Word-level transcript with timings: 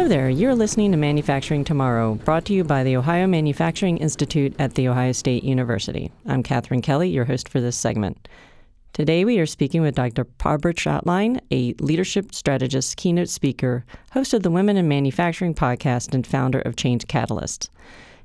Hello 0.00 0.08
there. 0.08 0.30
You're 0.30 0.54
listening 0.54 0.92
to 0.92 0.96
Manufacturing 0.96 1.62
Tomorrow, 1.62 2.14
brought 2.14 2.46
to 2.46 2.54
you 2.54 2.64
by 2.64 2.82
the 2.84 2.96
Ohio 2.96 3.26
Manufacturing 3.26 3.98
Institute 3.98 4.56
at 4.58 4.74
The 4.74 4.88
Ohio 4.88 5.12
State 5.12 5.44
University. 5.44 6.10
I'm 6.24 6.42
Katherine 6.42 6.80
Kelly, 6.80 7.10
your 7.10 7.26
host 7.26 7.50
for 7.50 7.60
this 7.60 7.76
segment. 7.76 8.26
Today, 8.94 9.26
we 9.26 9.38
are 9.40 9.44
speaking 9.44 9.82
with 9.82 9.96
Dr. 9.96 10.24
Barbara 10.24 10.72
Trautlein, 10.72 11.38
a 11.50 11.74
leadership 11.80 12.34
strategist, 12.34 12.96
keynote 12.96 13.28
speaker, 13.28 13.84
host 14.12 14.32
of 14.32 14.42
the 14.42 14.50
Women 14.50 14.78
in 14.78 14.88
Manufacturing 14.88 15.54
podcast, 15.54 16.14
and 16.14 16.26
founder 16.26 16.60
of 16.60 16.76
Change 16.76 17.06
Catalyst. 17.06 17.68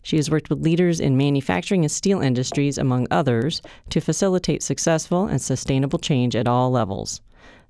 She 0.01 0.15
has 0.15 0.31
worked 0.31 0.49
with 0.49 0.63
leaders 0.63 1.01
in 1.01 1.17
manufacturing 1.17 1.83
and 1.83 1.91
steel 1.91 2.21
industries, 2.21 2.77
among 2.77 3.05
others, 3.11 3.61
to 3.89 3.99
facilitate 3.99 4.63
successful 4.63 5.25
and 5.25 5.41
sustainable 5.41 5.99
change 5.99 6.37
at 6.37 6.47
all 6.47 6.71
levels. 6.71 7.19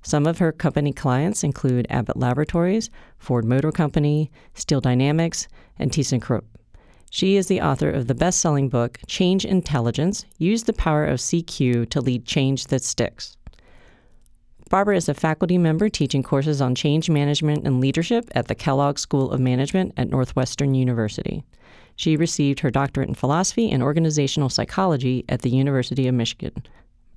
Some 0.06 0.28
of 0.28 0.38
her 0.38 0.52
company 0.52 0.92
clients 0.92 1.42
include 1.42 1.88
Abbott 1.90 2.16
Laboratories, 2.16 2.90
Ford 3.18 3.44
Motor 3.44 3.72
Company, 3.72 4.30
Steel 4.54 4.80
Dynamics, 4.80 5.48
and 5.80 5.90
ThyssenKrupp. 5.90 6.44
She 7.10 7.34
is 7.34 7.48
the 7.48 7.60
author 7.60 7.90
of 7.90 8.06
the 8.06 8.14
best 8.14 8.40
selling 8.40 8.68
book, 8.68 9.00
Change 9.08 9.44
Intelligence 9.44 10.24
Use 10.38 10.62
the 10.62 10.72
Power 10.72 11.04
of 11.04 11.18
CQ 11.18 11.90
to 11.90 12.00
Lead 12.00 12.24
Change 12.24 12.68
That 12.68 12.84
Sticks. 12.84 13.36
Barbara 14.70 14.96
is 14.96 15.08
a 15.08 15.14
faculty 15.14 15.58
member 15.58 15.88
teaching 15.88 16.22
courses 16.22 16.60
on 16.60 16.76
change 16.76 17.10
management 17.10 17.66
and 17.66 17.80
leadership 17.80 18.30
at 18.32 18.46
the 18.46 18.54
Kellogg 18.54 19.00
School 19.00 19.32
of 19.32 19.40
Management 19.40 19.92
at 19.96 20.08
Northwestern 20.08 20.74
University. 20.74 21.42
She 21.96 22.16
received 22.16 22.60
her 22.60 22.70
doctorate 22.70 23.08
in 23.08 23.16
philosophy 23.16 23.72
and 23.72 23.82
organizational 23.82 24.50
psychology 24.50 25.24
at 25.28 25.42
the 25.42 25.50
University 25.50 26.06
of 26.06 26.14
Michigan. 26.14 26.52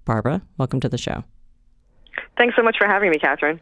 Barbara, 0.06 0.42
welcome 0.58 0.80
to 0.80 0.90
the 0.90 0.98
show. 0.98 1.24
Thanks 2.38 2.56
so 2.56 2.64
much 2.64 2.78
for 2.78 2.88
having 2.88 3.12
me, 3.12 3.18
Catherine. 3.18 3.60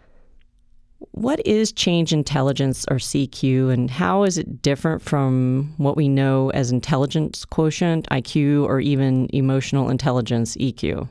What 1.11 1.45
is 1.45 1.71
change 1.71 2.11
intelligence 2.11 2.86
or 2.89 2.97
CQ, 2.97 3.72
and 3.72 3.89
how 3.89 4.23
is 4.23 4.38
it 4.38 4.61
different 4.61 5.02
from 5.02 5.73
what 5.77 5.95
we 5.95 6.09
know 6.09 6.50
as 6.52 6.72
intelligence 6.72 7.45
quotient, 7.45 8.08
IQ, 8.09 8.63
or 8.66 8.80
even 8.80 9.28
emotional 9.31 9.89
intelligence, 9.89 10.55
EQ? 10.58 11.08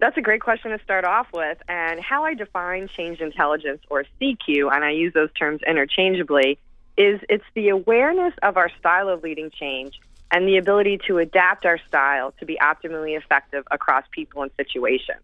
That's 0.00 0.16
a 0.16 0.20
great 0.22 0.40
question 0.40 0.70
to 0.70 0.82
start 0.82 1.04
off 1.04 1.28
with. 1.32 1.58
And 1.68 2.00
how 2.00 2.24
I 2.24 2.34
define 2.34 2.88
change 2.88 3.20
intelligence 3.20 3.82
or 3.88 4.04
CQ, 4.20 4.74
and 4.74 4.84
I 4.84 4.90
use 4.90 5.12
those 5.12 5.32
terms 5.34 5.60
interchangeably, 5.66 6.58
is 6.96 7.20
it's 7.28 7.44
the 7.54 7.68
awareness 7.68 8.34
of 8.42 8.56
our 8.56 8.70
style 8.78 9.08
of 9.08 9.22
leading 9.22 9.50
change 9.50 10.00
and 10.32 10.46
the 10.46 10.56
ability 10.56 11.00
to 11.06 11.18
adapt 11.18 11.66
our 11.66 11.78
style 11.86 12.32
to 12.38 12.46
be 12.46 12.56
optimally 12.60 13.16
effective 13.16 13.64
across 13.70 14.04
people 14.10 14.42
and 14.42 14.50
situations. 14.56 15.20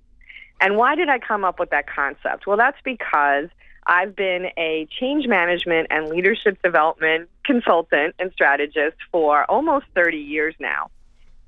And 0.61 0.77
why 0.77 0.95
did 0.95 1.09
I 1.09 1.19
come 1.19 1.45
up 1.45 1.59
with 1.59 1.71
that 1.71 1.87
concept? 1.89 2.47
Well, 2.47 2.57
that's 2.57 2.79
because 2.85 3.49
I've 3.87 4.17
been 4.17 4.47
a 4.57 4.89
change 4.99 5.27
management 5.27 5.89
and 5.91 6.09
leadership 6.09 6.61
development 6.63 7.29
consultant 7.45 8.15
and 8.19 8.33
strategist 8.33 8.97
for 9.13 9.45
almost 9.51 9.87
30 9.95 10.17
years 10.19 10.55
now. 10.59 10.91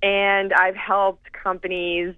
And 0.03 0.53
I've 0.53 0.77
helped 0.77 1.33
companies 1.33 2.15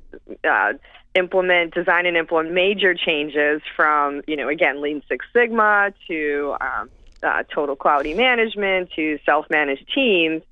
uh, 0.48 0.74
implement, 1.14 1.72
design, 1.72 2.04
and 2.04 2.16
implement 2.16 2.52
major 2.52 2.94
changes 2.94 3.62
from, 3.74 4.20
you 4.26 4.36
know, 4.36 4.48
again, 4.48 4.82
Lean 4.82 5.02
Six 5.08 5.24
Sigma 5.32 5.92
to 6.08 6.56
um, 6.60 6.90
uh, 7.22 7.42
total 7.54 7.76
quality 7.76 8.12
management 8.12 8.90
to 8.96 9.18
self 9.24 9.46
managed 9.48 9.86
teams. 9.94 10.42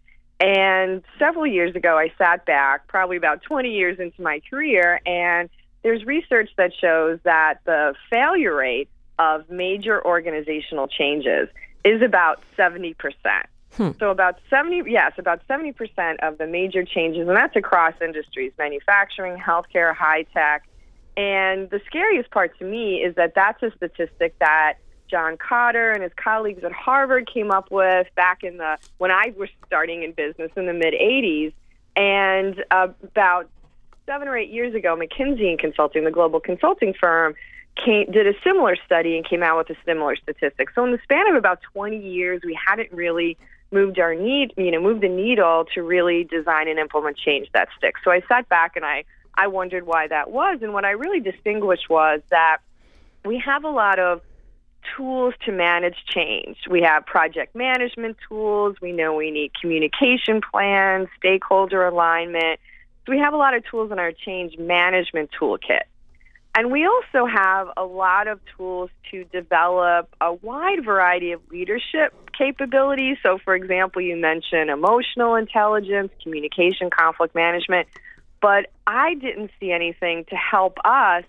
And 0.41 1.03
several 1.19 1.47
years 1.47 1.75
ago, 1.75 1.99
I 1.99 2.13
sat 2.17 2.47
back, 2.47 2.87
probably 2.87 3.17
about 3.17 3.43
20 3.43 3.71
years 3.71 3.99
into 3.99 4.23
my 4.23 4.41
career, 4.49 5.01
and 5.05 5.51
there's 5.89 6.05
research 6.05 6.51
that 6.59 6.71
shows 6.79 7.19
that 7.23 7.61
the 7.65 7.95
failure 8.11 8.55
rate 8.55 8.91
of 9.19 9.49
major 9.49 10.05
organizational 10.05 10.87
changes 10.87 11.49
is 11.83 12.03
about 12.03 12.43
70%. 12.59 12.95
Hmm. 13.73 13.91
So 13.99 14.11
about 14.11 14.39
70 14.51 14.83
yes, 14.91 15.13
about 15.17 15.41
70% 15.49 16.17
of 16.21 16.37
the 16.37 16.47
major 16.47 16.85
changes 16.85 17.27
and 17.27 17.35
that's 17.35 17.57
across 17.57 17.95
industries, 18.03 18.53
manufacturing, 18.59 19.39
healthcare, 19.39 19.97
high 19.97 20.25
tech. 20.35 20.69
And 21.17 21.71
the 21.71 21.81
scariest 21.87 22.31
part 22.33 22.59
to 22.59 22.67
me 22.67 22.97
is 22.97 23.15
that 23.15 23.35
that's 23.35 23.63
a 23.63 23.71
statistic 23.75 24.39
that 24.41 24.75
John 25.11 25.39
Kotter 25.39 25.95
and 25.95 26.03
his 26.03 26.13
colleagues 26.23 26.65
at 26.65 26.73
Harvard 26.73 27.31
came 27.33 27.51
up 27.51 27.71
with 27.71 28.09
back 28.15 28.45
in 28.45 28.59
the 28.59 28.77
when 28.99 29.11
I 29.11 29.33
was 29.39 29.49
starting 29.67 30.03
in 30.03 30.13
business 30.13 30.51
in 30.55 30.67
the 30.67 30.75
mid 30.75 30.93
80s 30.93 31.55
and 31.97 32.63
uh, 32.71 32.89
about 33.03 33.49
seven 34.09 34.27
or 34.27 34.37
eight 34.37 34.51
years 34.51 34.75
ago, 34.75 34.97
McKinsey 34.97 35.51
and 35.51 35.59
Consulting, 35.59 36.05
the 36.05 36.11
global 36.11 36.41
consulting 36.41 36.95
firm, 36.99 37.35
came, 37.85 38.11
did 38.11 38.27
a 38.27 38.33
similar 38.43 38.75
study 38.87 39.17
and 39.17 39.29
came 39.29 39.43
out 39.43 39.59
with 39.59 39.77
a 39.77 39.81
similar 39.85 40.17
statistic. 40.17 40.71
So 40.75 40.85
in 40.85 40.93
the 40.93 40.99
span 41.03 41.29
of 41.29 41.37
about 41.37 41.61
20 41.75 41.97
years, 41.97 42.41
we 42.45 42.59
hadn't 42.67 42.91
really 42.91 43.37
moved 43.71 43.99
our 43.99 44.15
need, 44.15 44.55
you 44.57 44.71
know, 44.71 44.81
moved 44.81 45.03
the 45.03 45.09
needle 45.09 45.67
to 45.75 45.83
really 45.83 46.25
design 46.25 46.69
and 46.69 46.79
implement 46.79 47.19
change 47.19 47.49
that 47.53 47.69
sticks. 47.77 48.01
So 48.03 48.11
I 48.11 48.23
sat 48.27 48.49
back 48.49 48.77
and 48.77 48.85
I, 48.85 49.05
I 49.35 49.47
wondered 49.47 49.87
why 49.87 50.09
that 50.09 50.31
was. 50.31 50.61
And 50.63 50.73
what 50.73 50.87
I 50.87 50.93
really 50.93 51.21
distinguished 51.21 51.91
was 51.91 52.23
that 52.31 52.59
we 53.27 53.39
have 53.45 53.65
a 53.65 53.71
lot 53.71 53.99
of 53.99 54.23
tools 54.97 55.35
to 55.45 55.53
manage 55.53 55.97
change. 56.07 56.57
We 56.69 56.81
have 56.81 57.05
project 57.05 57.55
management 57.55 58.17
tools. 58.27 58.77
We 58.81 58.93
know 58.93 59.15
we 59.15 59.31
need 59.31 59.53
communication 59.61 60.41
plans, 60.41 61.09
stakeholder 61.19 61.87
alignment. 61.87 62.59
So 63.09 63.13
we 63.13 63.21
have 63.21 63.33
a 63.33 63.39
lot 63.39 63.55
of 63.55 63.65
tools 63.65 63.91
in 63.91 63.99
our 63.99 64.13
change 64.13 64.59
management 64.59 65.31
toolkit. 65.41 65.85
And 66.55 66.71
we 66.71 66.87
also 66.87 67.27
have 67.27 67.69
a 67.77 67.85
lot 67.85 68.29
of 68.29 68.39
tools 68.57 68.91
to 69.11 69.25
develop 69.25 70.15
a 70.21 70.35
wide 70.35 70.85
variety 70.85 71.33
of 71.33 71.41
leadership 71.51 72.13
capabilities. 72.37 73.17
So, 73.23 73.39
for 73.39 73.55
example, 73.55 74.03
you 74.03 74.17
mentioned 74.17 74.69
emotional 74.69 75.37
intelligence, 75.37 76.13
communication, 76.23 76.91
conflict 76.91 77.35
management, 77.35 77.89
but 78.43 78.67
I 78.87 79.15
didn't 79.15 79.53
see 79.59 79.73
anything 79.73 80.27
to 80.29 80.37
help 80.37 80.77
us 80.85 81.25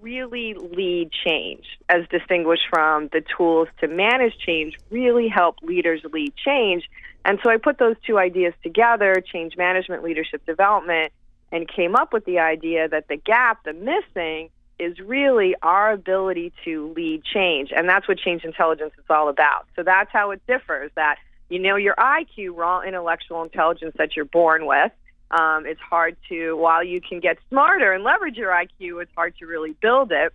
really 0.00 0.54
lead 0.54 1.10
change, 1.24 1.64
as 1.88 2.08
distinguished 2.08 2.64
from 2.68 3.08
the 3.12 3.22
tools 3.36 3.68
to 3.80 3.86
manage 3.86 4.36
change, 4.44 4.76
really 4.90 5.28
help 5.28 5.56
leaders 5.62 6.00
lead 6.12 6.34
change. 6.34 6.82
And 7.24 7.38
so 7.42 7.50
I 7.50 7.56
put 7.56 7.78
those 7.78 7.96
two 8.06 8.18
ideas 8.18 8.54
together 8.62 9.22
change 9.24 9.56
management, 9.56 10.02
leadership 10.02 10.44
development 10.46 11.12
and 11.52 11.68
came 11.68 11.94
up 11.94 12.12
with 12.12 12.24
the 12.24 12.38
idea 12.38 12.88
that 12.88 13.08
the 13.08 13.16
gap, 13.16 13.62
the 13.64 13.74
missing, 13.74 14.48
is 14.78 14.98
really 14.98 15.54
our 15.62 15.92
ability 15.92 16.52
to 16.64 16.92
lead 16.96 17.22
change. 17.24 17.70
And 17.74 17.88
that's 17.88 18.08
what 18.08 18.18
change 18.18 18.42
intelligence 18.42 18.92
is 18.98 19.04
all 19.08 19.28
about. 19.28 19.66
So 19.76 19.82
that's 19.82 20.10
how 20.10 20.30
it 20.32 20.42
differs 20.46 20.90
that 20.96 21.16
you 21.50 21.58
know 21.58 21.76
your 21.76 21.94
IQ, 21.96 22.56
raw 22.56 22.80
intellectual 22.80 23.42
intelligence 23.42 23.94
that 23.98 24.16
you're 24.16 24.24
born 24.24 24.66
with. 24.66 24.90
Um, 25.30 25.66
it's 25.66 25.80
hard 25.80 26.16
to, 26.28 26.56
while 26.56 26.82
you 26.82 27.00
can 27.00 27.20
get 27.20 27.38
smarter 27.48 27.92
and 27.92 28.02
leverage 28.02 28.36
your 28.36 28.50
IQ, 28.50 29.02
it's 29.02 29.12
hard 29.14 29.36
to 29.38 29.46
really 29.46 29.72
build 29.80 30.12
it 30.12 30.32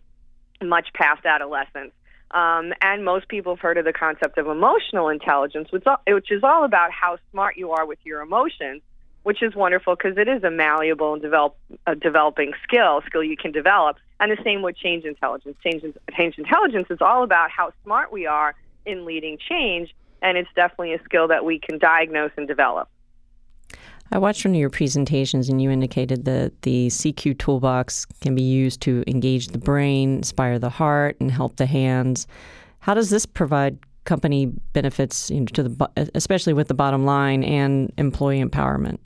much 0.63 0.87
past 0.93 1.25
adolescence. 1.25 1.91
Um, 2.31 2.73
and 2.81 3.05
most 3.05 3.29
people 3.29 3.55
have 3.55 3.61
heard 3.61 3.77
of 3.77 3.85
the 3.85 3.93
concept 3.93 4.37
of 4.37 4.47
emotional 4.47 5.07
intelligence, 5.09 5.71
which, 5.71 5.85
which 6.07 6.31
is 6.31 6.43
all 6.43 6.65
about 6.65 6.91
how 6.91 7.17
smart 7.31 7.57
you 7.57 7.71
are 7.71 7.85
with 7.85 7.99
your 8.03 8.21
emotions, 8.21 8.81
which 9.23 9.41
is 9.41 9.55
wonderful 9.55 9.95
because 9.95 10.17
it 10.17 10.27
is 10.27 10.43
a 10.43 10.51
malleable 10.51 11.13
and 11.13 11.21
develop, 11.21 11.57
a 11.85 11.95
developing 11.95 12.53
skill, 12.63 13.01
skill 13.05 13.23
you 13.23 13.37
can 13.37 13.51
develop. 13.51 13.97
And 14.19 14.31
the 14.31 14.37
same 14.43 14.61
with 14.61 14.75
change 14.75 15.05
intelligence. 15.05 15.57
Change, 15.63 15.83
change 16.17 16.37
intelligence 16.37 16.87
is 16.89 16.99
all 17.01 17.23
about 17.23 17.49
how 17.51 17.71
smart 17.83 18.11
we 18.11 18.25
are 18.25 18.55
in 18.85 19.05
leading 19.05 19.37
change, 19.37 19.93
and 20.21 20.37
it's 20.37 20.49
definitely 20.55 20.93
a 20.93 21.03
skill 21.03 21.27
that 21.27 21.45
we 21.45 21.59
can 21.59 21.77
diagnose 21.77 22.31
and 22.37 22.47
develop. 22.47 22.89
I 24.11 24.17
watched 24.17 24.45
one 24.45 24.53
of 24.53 24.59
your 24.59 24.69
presentations, 24.69 25.49
and 25.49 25.61
you 25.61 25.69
indicated 25.69 26.25
that 26.25 26.61
the 26.61 26.87
CQ 26.87 27.37
toolbox 27.39 28.05
can 28.21 28.35
be 28.35 28.41
used 28.41 28.81
to 28.81 29.03
engage 29.05 29.47
the 29.47 29.57
brain, 29.57 30.17
inspire 30.17 30.59
the 30.59 30.69
heart, 30.69 31.17
and 31.19 31.29
help 31.29 31.57
the 31.57 31.65
hands. 31.65 32.25
How 32.79 32.93
does 32.93 33.09
this 33.09 33.25
provide 33.25 33.77
company 34.05 34.45
benefits 34.71 35.29
you 35.29 35.41
know, 35.41 35.45
to 35.47 35.63
the, 35.63 36.09
especially 36.15 36.53
with 36.53 36.69
the 36.69 36.73
bottom 36.73 37.05
line 37.05 37.43
and 37.43 37.91
employee 37.97 38.41
empowerment? 38.41 38.99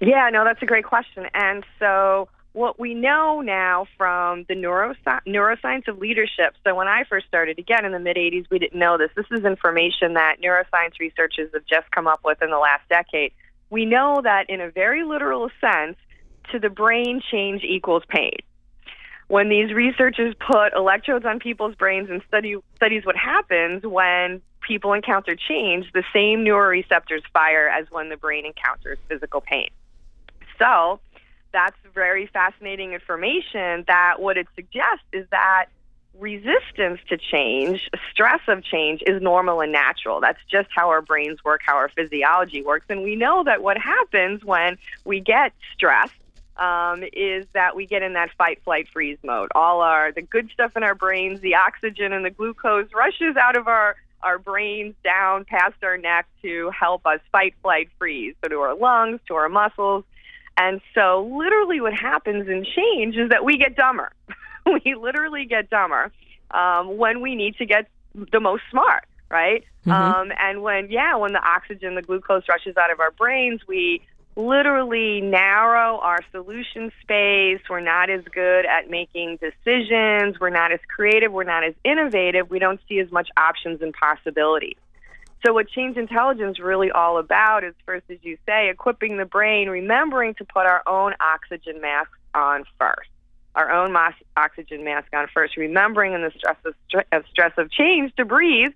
Yeah, 0.00 0.30
no, 0.32 0.42
that's 0.44 0.62
a 0.62 0.66
great 0.66 0.84
question. 0.84 1.26
And 1.34 1.64
so, 1.78 2.28
what 2.54 2.78
we 2.80 2.94
know 2.94 3.40
now 3.40 3.86
from 3.98 4.46
the 4.48 4.54
neurosci- 4.54 5.20
neuroscience 5.26 5.86
of 5.88 5.98
leadership. 5.98 6.54
So, 6.64 6.74
when 6.74 6.88
I 6.88 7.04
first 7.04 7.26
started, 7.26 7.58
again 7.58 7.84
in 7.84 7.92
the 7.92 7.98
mid 7.98 8.16
80s, 8.16 8.46
we 8.50 8.58
didn't 8.58 8.78
know 8.78 8.96
this. 8.96 9.10
This 9.14 9.26
is 9.30 9.44
information 9.44 10.14
that 10.14 10.36
neuroscience 10.42 10.98
researchers 10.98 11.50
have 11.52 11.66
just 11.66 11.90
come 11.90 12.06
up 12.06 12.20
with 12.24 12.40
in 12.42 12.50
the 12.50 12.58
last 12.58 12.88
decade 12.88 13.32
we 13.74 13.84
know 13.84 14.20
that 14.22 14.48
in 14.48 14.60
a 14.60 14.70
very 14.70 15.02
literal 15.02 15.50
sense, 15.60 15.96
to 16.52 16.60
the 16.60 16.70
brain, 16.70 17.20
change 17.28 17.64
equals 17.64 18.04
pain. 18.08 18.36
When 19.26 19.48
these 19.48 19.72
researchers 19.72 20.32
put 20.38 20.72
electrodes 20.76 21.24
on 21.24 21.40
people's 21.40 21.74
brains 21.74 22.08
and 22.08 22.22
study 22.28 22.54
studies 22.76 23.04
what 23.04 23.16
happens 23.16 23.82
when 23.82 24.40
people 24.60 24.92
encounter 24.92 25.34
change, 25.34 25.90
the 25.92 26.04
same 26.12 26.44
neuroreceptors 26.44 27.22
fire 27.32 27.68
as 27.68 27.86
when 27.90 28.10
the 28.10 28.16
brain 28.16 28.46
encounters 28.46 28.98
physical 29.08 29.40
pain. 29.40 29.70
So 30.56 31.00
that's 31.52 31.76
very 31.92 32.28
fascinating 32.28 32.92
information 32.92 33.82
that 33.88 34.20
what 34.20 34.36
it 34.36 34.46
suggests 34.54 35.04
is 35.12 35.26
that 35.32 35.66
resistance 36.18 37.00
to 37.08 37.16
change, 37.16 37.88
stress 38.10 38.40
of 38.48 38.62
change 38.64 39.02
is 39.06 39.20
normal 39.22 39.60
and 39.60 39.72
natural. 39.72 40.20
That's 40.20 40.38
just 40.50 40.68
how 40.74 40.88
our 40.90 41.02
brains 41.02 41.42
work, 41.44 41.60
how 41.64 41.76
our 41.76 41.88
physiology 41.88 42.62
works. 42.62 42.86
And 42.88 43.02
we 43.02 43.16
know 43.16 43.44
that 43.44 43.62
what 43.62 43.78
happens 43.78 44.44
when 44.44 44.78
we 45.04 45.20
get 45.20 45.52
stressed 45.74 46.12
um, 46.56 47.02
is 47.12 47.46
that 47.52 47.74
we 47.74 47.86
get 47.86 48.02
in 48.02 48.12
that 48.12 48.30
fight, 48.38 48.62
flight, 48.64 48.88
freeze 48.92 49.18
mode. 49.24 49.50
All 49.54 49.80
our 49.80 50.12
the 50.12 50.22
good 50.22 50.50
stuff 50.52 50.72
in 50.76 50.82
our 50.82 50.94
brains, 50.94 51.40
the 51.40 51.56
oxygen 51.56 52.12
and 52.12 52.24
the 52.24 52.30
glucose 52.30 52.88
rushes 52.94 53.36
out 53.36 53.56
of 53.56 53.66
our 53.68 53.96
our 54.22 54.38
brains 54.38 54.94
down 55.04 55.44
past 55.44 55.74
our 55.82 55.98
neck 55.98 56.26
to 56.42 56.70
help 56.70 57.06
us 57.06 57.20
fight, 57.30 57.54
flight, 57.60 57.90
freeze. 57.98 58.34
So 58.42 58.48
to 58.48 58.56
our 58.60 58.74
lungs, 58.74 59.20
to 59.28 59.34
our 59.34 59.48
muscles. 59.48 60.04
And 60.56 60.80
so 60.94 61.30
literally 61.36 61.80
what 61.80 61.92
happens 61.94 62.48
in 62.48 62.64
change 62.64 63.16
is 63.16 63.30
that 63.30 63.44
we 63.44 63.58
get 63.58 63.76
dumber. 63.76 64.12
we 64.84 64.94
literally 64.94 65.46
get 65.46 65.70
dumber 65.70 66.12
um, 66.50 66.96
when 66.96 67.20
we 67.20 67.34
need 67.34 67.56
to 67.56 67.66
get 67.66 67.88
the 68.32 68.40
most 68.40 68.62
smart, 68.70 69.04
right? 69.30 69.64
Mm-hmm. 69.86 69.90
Um, 69.90 70.32
and 70.38 70.62
when, 70.62 70.90
yeah, 70.90 71.16
when 71.16 71.32
the 71.32 71.42
oxygen, 71.42 71.94
the 71.94 72.02
glucose 72.02 72.44
rushes 72.48 72.76
out 72.76 72.90
of 72.90 73.00
our 73.00 73.10
brains, 73.10 73.60
we 73.66 74.02
literally 74.36 75.20
narrow 75.20 75.98
our 75.98 76.20
solution 76.32 76.90
space. 77.02 77.60
We're 77.68 77.80
not 77.80 78.10
as 78.10 78.24
good 78.32 78.66
at 78.66 78.90
making 78.90 79.38
decisions. 79.38 80.40
We're 80.40 80.50
not 80.50 80.72
as 80.72 80.80
creative. 80.88 81.32
We're 81.32 81.44
not 81.44 81.64
as 81.64 81.74
innovative. 81.84 82.50
We 82.50 82.58
don't 82.58 82.80
see 82.88 82.98
as 82.98 83.10
much 83.12 83.28
options 83.36 83.82
and 83.82 83.92
possibilities. 83.92 84.76
So, 85.44 85.52
what 85.52 85.68
change 85.68 85.98
intelligence 85.98 86.58
really 86.58 86.90
all 86.90 87.18
about 87.18 87.64
is 87.64 87.74
first, 87.84 88.04
as 88.08 88.16
you 88.22 88.38
say, 88.46 88.70
equipping 88.70 89.18
the 89.18 89.26
brain, 89.26 89.68
remembering 89.68 90.34
to 90.34 90.44
put 90.44 90.64
our 90.64 90.82
own 90.86 91.12
oxygen 91.20 91.82
mask 91.82 92.10
on 92.34 92.64
first, 92.78 93.08
our 93.54 93.70
own 93.70 93.92
mas- 93.92 94.14
oxygen 94.36 94.84
mask 94.84 95.08
on 95.12 95.28
first, 95.32 95.56
remembering 95.56 96.12
in 96.12 96.22
the 96.22 96.32
stress 96.36 96.56
of, 96.64 96.74
of 97.12 97.24
stress 97.30 97.52
of 97.56 97.70
change 97.70 98.12
to 98.16 98.24
breathe 98.24 98.72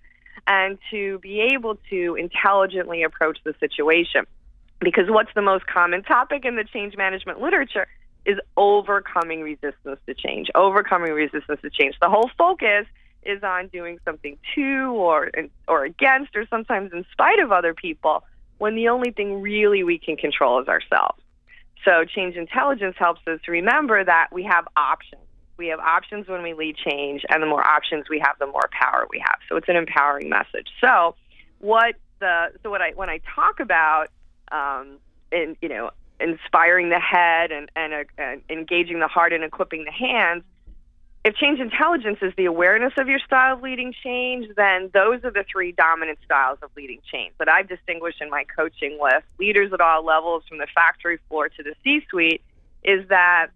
and 0.46 0.78
to 0.90 1.18
be 1.18 1.40
able 1.40 1.76
to 1.90 2.14
intelligently 2.14 3.02
approach 3.02 3.38
the 3.44 3.54
situation. 3.60 4.24
Because 4.80 5.04
what's 5.08 5.30
the 5.34 5.42
most 5.42 5.66
common 5.66 6.04
topic 6.04 6.44
in 6.44 6.56
the 6.56 6.64
change 6.64 6.96
management 6.96 7.40
literature 7.40 7.86
is 8.24 8.38
overcoming 8.56 9.40
resistance 9.40 9.98
to 10.06 10.14
change, 10.14 10.48
overcoming 10.54 11.12
resistance 11.12 11.60
to 11.62 11.70
change. 11.70 11.96
The 12.00 12.08
whole 12.08 12.30
focus 12.38 12.86
is 13.24 13.42
on 13.42 13.68
doing 13.68 13.98
something 14.04 14.38
to 14.54 14.92
or 14.92 15.30
or 15.66 15.84
against 15.84 16.36
or 16.36 16.46
sometimes 16.48 16.92
in 16.92 17.04
spite 17.12 17.40
of 17.40 17.50
other 17.50 17.74
people 17.74 18.22
when 18.58 18.74
the 18.74 18.88
only 18.88 19.10
thing 19.10 19.40
really 19.40 19.82
we 19.82 19.98
can 19.98 20.16
control 20.16 20.60
is 20.60 20.68
ourselves. 20.68 21.20
So 21.84 22.04
change 22.04 22.36
intelligence 22.36 22.96
helps 22.98 23.20
us 23.26 23.40
remember 23.46 24.04
that 24.04 24.28
we 24.32 24.44
have 24.44 24.66
options. 24.76 25.22
We 25.56 25.68
have 25.68 25.80
options 25.80 26.28
when 26.28 26.42
we 26.42 26.54
lead 26.54 26.76
change 26.76 27.22
and 27.28 27.42
the 27.42 27.46
more 27.46 27.66
options 27.66 28.04
we 28.08 28.20
have 28.24 28.38
the 28.38 28.46
more 28.46 28.68
power 28.72 29.06
we 29.10 29.18
have. 29.18 29.38
So 29.48 29.56
it's 29.56 29.68
an 29.68 29.76
empowering 29.76 30.28
message. 30.28 30.68
So 30.80 31.16
what 31.58 31.96
the 32.20 32.52
so 32.62 32.70
what 32.70 32.80
I 32.80 32.92
when 32.94 33.08
I 33.08 33.20
talk 33.34 33.60
about 33.60 34.08
um, 34.52 34.98
in 35.32 35.56
you 35.60 35.68
know 35.68 35.90
inspiring 36.20 36.90
the 36.90 37.00
head 37.00 37.50
and 37.50 37.70
and, 37.74 37.92
uh, 37.92 38.04
and 38.18 38.42
engaging 38.48 39.00
the 39.00 39.08
heart 39.08 39.32
and 39.32 39.44
equipping 39.44 39.84
the 39.84 39.92
hands 39.92 40.44
if 41.28 41.34
change 41.34 41.60
intelligence 41.60 42.16
is 42.22 42.32
the 42.38 42.46
awareness 42.46 42.94
of 42.96 43.06
your 43.06 43.18
style 43.18 43.56
of 43.56 43.62
leading 43.62 43.92
change, 44.02 44.46
then 44.56 44.88
those 44.94 45.22
are 45.24 45.30
the 45.30 45.44
three 45.52 45.72
dominant 45.72 46.18
styles 46.24 46.58
of 46.62 46.70
leading 46.74 47.00
change 47.12 47.34
that 47.38 47.50
I've 47.50 47.68
distinguished 47.68 48.22
in 48.22 48.30
my 48.30 48.44
coaching 48.56 48.96
with 48.98 49.22
leaders 49.38 49.70
at 49.74 49.80
all 49.82 50.02
levels, 50.02 50.44
from 50.48 50.56
the 50.56 50.66
factory 50.74 51.18
floor 51.28 51.50
to 51.50 51.62
the 51.62 51.74
C 51.84 52.00
suite, 52.08 52.40
is 52.82 53.06
that 53.10 53.48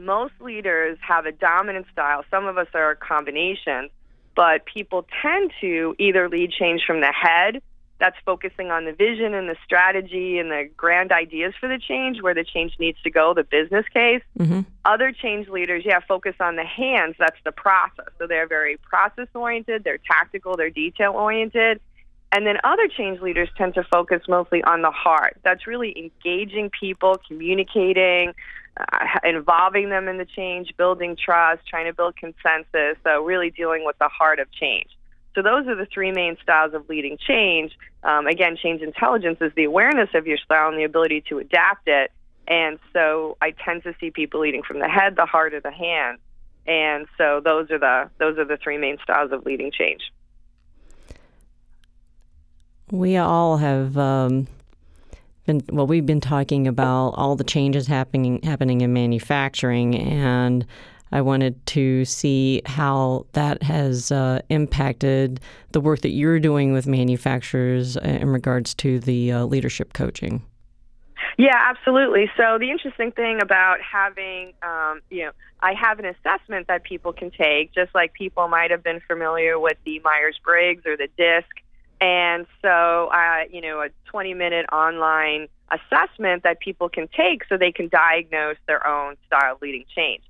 most 0.00 0.32
leaders 0.40 0.96
have 1.06 1.26
a 1.26 1.32
dominant 1.32 1.84
style. 1.92 2.24
Some 2.30 2.46
of 2.46 2.56
us 2.56 2.68
are 2.72 2.94
combinations, 2.94 3.90
but 4.34 4.64
people 4.64 5.06
tend 5.20 5.52
to 5.60 5.94
either 5.98 6.30
lead 6.30 6.50
change 6.52 6.80
from 6.86 7.02
the 7.02 7.12
head 7.12 7.60
that's 8.02 8.16
focusing 8.26 8.72
on 8.72 8.84
the 8.84 8.92
vision 8.92 9.32
and 9.32 9.48
the 9.48 9.54
strategy 9.64 10.40
and 10.40 10.50
the 10.50 10.68
grand 10.76 11.12
ideas 11.12 11.54
for 11.60 11.68
the 11.68 11.78
change, 11.78 12.20
where 12.20 12.34
the 12.34 12.42
change 12.42 12.72
needs 12.80 13.00
to 13.04 13.10
go, 13.10 13.32
the 13.32 13.44
business 13.44 13.86
case. 13.94 14.22
Mm-hmm. 14.36 14.62
Other 14.84 15.12
change 15.12 15.48
leaders, 15.48 15.84
yeah, 15.86 16.00
focus 16.08 16.34
on 16.40 16.56
the 16.56 16.64
hands. 16.64 17.14
That's 17.16 17.36
the 17.44 17.52
process. 17.52 18.08
So 18.18 18.26
they're 18.26 18.48
very 18.48 18.76
process 18.78 19.28
oriented, 19.34 19.84
they're 19.84 19.98
tactical, 19.98 20.56
they're 20.56 20.68
detail 20.68 21.12
oriented. 21.12 21.80
And 22.32 22.44
then 22.44 22.56
other 22.64 22.88
change 22.88 23.20
leaders 23.20 23.48
tend 23.56 23.74
to 23.74 23.84
focus 23.84 24.22
mostly 24.28 24.64
on 24.64 24.82
the 24.82 24.90
heart. 24.90 25.36
That's 25.44 25.68
really 25.68 25.96
engaging 25.96 26.70
people, 26.70 27.20
communicating, 27.28 28.32
uh, 28.76 29.06
involving 29.22 29.90
them 29.90 30.08
in 30.08 30.18
the 30.18 30.24
change, 30.24 30.74
building 30.76 31.16
trust, 31.16 31.68
trying 31.68 31.86
to 31.86 31.92
build 31.92 32.16
consensus. 32.16 32.96
So, 33.04 33.22
really 33.22 33.50
dealing 33.50 33.84
with 33.84 33.96
the 33.98 34.08
heart 34.08 34.40
of 34.40 34.50
change. 34.50 34.88
So 35.34 35.42
those 35.42 35.66
are 35.66 35.74
the 35.74 35.86
three 35.86 36.12
main 36.12 36.36
styles 36.42 36.74
of 36.74 36.88
leading 36.88 37.16
change. 37.16 37.72
Um, 38.02 38.26
again, 38.26 38.56
change 38.56 38.82
intelligence 38.82 39.38
is 39.40 39.52
the 39.54 39.64
awareness 39.64 40.10
of 40.14 40.26
your 40.26 40.38
style 40.38 40.68
and 40.68 40.78
the 40.78 40.84
ability 40.84 41.24
to 41.28 41.38
adapt 41.38 41.88
it. 41.88 42.12
And 42.46 42.78
so 42.92 43.36
I 43.40 43.52
tend 43.52 43.84
to 43.84 43.94
see 44.00 44.10
people 44.10 44.40
leading 44.40 44.62
from 44.62 44.78
the 44.80 44.88
head, 44.88 45.16
the 45.16 45.26
heart, 45.26 45.54
or 45.54 45.60
the 45.60 45.70
hand. 45.70 46.18
And 46.66 47.06
so 47.18 47.40
those 47.44 47.70
are 47.70 47.78
the 47.78 48.10
those 48.18 48.38
are 48.38 48.44
the 48.44 48.56
three 48.56 48.78
main 48.78 48.98
styles 49.02 49.32
of 49.32 49.44
leading 49.44 49.72
change. 49.72 50.12
We 52.90 53.16
all 53.16 53.56
have 53.56 53.96
um, 53.96 54.46
been 55.46 55.62
well. 55.70 55.86
We've 55.86 56.06
been 56.06 56.20
talking 56.20 56.68
about 56.68 57.10
all 57.10 57.36
the 57.36 57.44
changes 57.44 57.86
happening 57.86 58.40
happening 58.42 58.80
in 58.80 58.92
manufacturing, 58.92 59.96
and 59.96 60.66
I 61.12 61.20
wanted 61.20 61.64
to 61.66 62.04
see 62.04 62.62
how 62.64 63.26
that 63.32 63.62
has 63.62 64.10
uh, 64.10 64.40
impacted 64.48 65.40
the 65.72 65.80
work 65.80 66.00
that 66.00 66.10
you're 66.10 66.40
doing 66.40 66.72
with 66.72 66.86
manufacturers 66.86 67.96
in 67.96 68.28
regards 68.28 68.74
to 68.74 68.98
the 68.98 69.32
uh, 69.32 69.44
leadership 69.44 69.92
coaching. 69.92 70.42
Yeah, 71.38 71.56
absolutely. 71.56 72.30
So 72.36 72.58
the 72.58 72.70
interesting 72.70 73.12
thing 73.12 73.40
about 73.40 73.78
having, 73.80 74.52
um, 74.62 75.00
you 75.10 75.24
know, 75.24 75.30
I 75.60 75.74
have 75.74 75.98
an 75.98 76.04
assessment 76.04 76.66
that 76.68 76.84
people 76.84 77.12
can 77.12 77.30
take, 77.30 77.72
just 77.72 77.94
like 77.94 78.12
people 78.12 78.48
might 78.48 78.70
have 78.70 78.82
been 78.82 79.00
familiar 79.06 79.58
with 79.58 79.78
the 79.84 80.00
Myers 80.00 80.38
Briggs 80.44 80.84
or 80.86 80.96
the 80.96 81.08
DISC. 81.16 81.48
And 82.00 82.46
so, 82.60 83.08
uh, 83.12 83.44
you 83.50 83.60
know, 83.60 83.80
a 83.80 83.88
20 84.06 84.34
minute 84.34 84.66
online 84.72 85.48
assessment 85.70 86.42
that 86.42 86.60
people 86.60 86.88
can 86.88 87.08
take 87.16 87.44
so 87.48 87.56
they 87.56 87.72
can 87.72 87.88
diagnose 87.88 88.56
their 88.66 88.86
own 88.86 89.16
style 89.26 89.54
of 89.54 89.62
leading 89.62 89.84
change. 89.94 90.22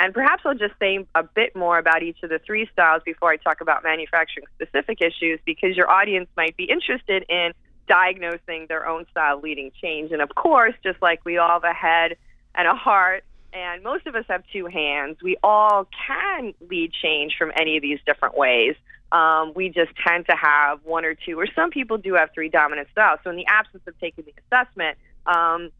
And 0.00 0.14
perhaps 0.14 0.42
I'll 0.46 0.54
just 0.54 0.72
say 0.78 1.06
a 1.14 1.22
bit 1.22 1.54
more 1.54 1.78
about 1.78 2.02
each 2.02 2.22
of 2.22 2.30
the 2.30 2.38
three 2.38 2.66
styles 2.72 3.02
before 3.04 3.30
I 3.30 3.36
talk 3.36 3.60
about 3.60 3.84
manufacturing 3.84 4.46
specific 4.54 5.02
issues 5.02 5.38
because 5.44 5.76
your 5.76 5.90
audience 5.90 6.26
might 6.38 6.56
be 6.56 6.64
interested 6.64 7.26
in 7.28 7.52
diagnosing 7.86 8.64
their 8.70 8.88
own 8.88 9.04
style 9.10 9.40
leading 9.40 9.70
change. 9.78 10.10
And 10.10 10.22
of 10.22 10.34
course, 10.34 10.72
just 10.82 11.02
like 11.02 11.22
we 11.26 11.36
all 11.36 11.60
have 11.60 11.64
a 11.64 11.74
head 11.74 12.16
and 12.54 12.66
a 12.66 12.74
heart, 12.74 13.24
and 13.52 13.82
most 13.82 14.06
of 14.06 14.14
us 14.14 14.24
have 14.30 14.42
two 14.50 14.64
hands, 14.64 15.18
we 15.22 15.36
all 15.42 15.86
can 16.06 16.54
lead 16.70 16.94
change 16.94 17.34
from 17.36 17.52
any 17.54 17.76
of 17.76 17.82
these 17.82 17.98
different 18.06 18.38
ways. 18.38 18.76
Um, 19.12 19.52
we 19.54 19.68
just 19.68 19.90
tend 20.06 20.24
to 20.30 20.36
have 20.36 20.80
one 20.82 21.04
or 21.04 21.14
two, 21.14 21.38
or 21.38 21.46
some 21.54 21.68
people 21.68 21.98
do 21.98 22.14
have 22.14 22.30
three 22.32 22.48
dominant 22.48 22.88
styles. 22.92 23.20
So, 23.22 23.28
in 23.28 23.36
the 23.36 23.46
absence 23.48 23.82
of 23.86 23.98
taking 24.00 24.24
the 24.24 24.32
assessment, 24.46 24.96
um, 25.26 25.70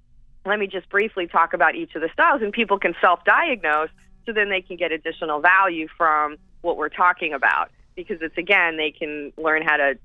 let 0.45 0.59
me 0.59 0.67
just 0.67 0.91
briefly 0.91 1.27
talk 1.27 1.55
about 1.55 1.75
each 1.75 1.95
of 1.95 2.03
the 2.03 2.11
styles, 2.13 2.43
and 2.43 2.53
people 2.53 2.79
can 2.79 2.95
self 3.01 3.25
diagnose 3.25 3.89
so 4.31 4.35
then 4.35 4.49
they 4.49 4.63
can 4.63 4.77
get 4.77 4.93
additional 4.93 5.41
value 5.41 5.89
from 5.97 6.37
what 6.63 6.77
we're 6.77 6.89
talking 6.89 7.33
about 7.33 7.71
because 7.97 8.19
it's 8.21 8.39
again 8.39 8.77
they 8.77 8.93
can 8.93 9.33
learn 9.37 9.63
how 9.63 9.77
to 9.77 9.99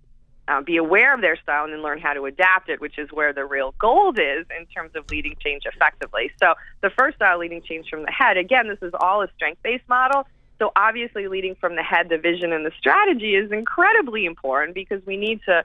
uh, 0.47 0.61
be 0.61 0.77
aware 0.77 1.13
of 1.13 1.21
their 1.21 1.37
style 1.37 1.63
and 1.63 1.73
then 1.73 1.81
learn 1.81 1.99
how 1.99 2.13
to 2.13 2.25
adapt 2.25 2.69
it, 2.69 2.79
which 2.81 2.97
is 2.97 3.09
where 3.11 3.33
the 3.33 3.45
real 3.45 3.73
gold 3.79 4.19
is 4.19 4.45
in 4.57 4.65
terms 4.67 4.91
of 4.95 5.03
leading 5.09 5.35
change 5.39 5.63
effectively. 5.65 6.31
So 6.41 6.53
the 6.81 6.89
first 6.91 7.17
style, 7.17 7.39
leading 7.39 7.61
change 7.61 7.87
from 7.89 8.03
the 8.03 8.11
head, 8.11 8.37
again, 8.37 8.67
this 8.67 8.77
is 8.81 8.93
all 8.99 9.23
a 9.23 9.27
strength-based 9.35 9.87
model. 9.89 10.27
So 10.59 10.71
obviously, 10.75 11.27
leading 11.27 11.55
from 11.55 11.75
the 11.75 11.83
head, 11.83 12.09
the 12.09 12.17
vision 12.17 12.53
and 12.53 12.65
the 12.65 12.71
strategy 12.77 13.35
is 13.35 13.51
incredibly 13.51 14.25
important 14.25 14.73
because 14.75 15.05
we 15.05 15.17
need 15.17 15.41
to, 15.45 15.63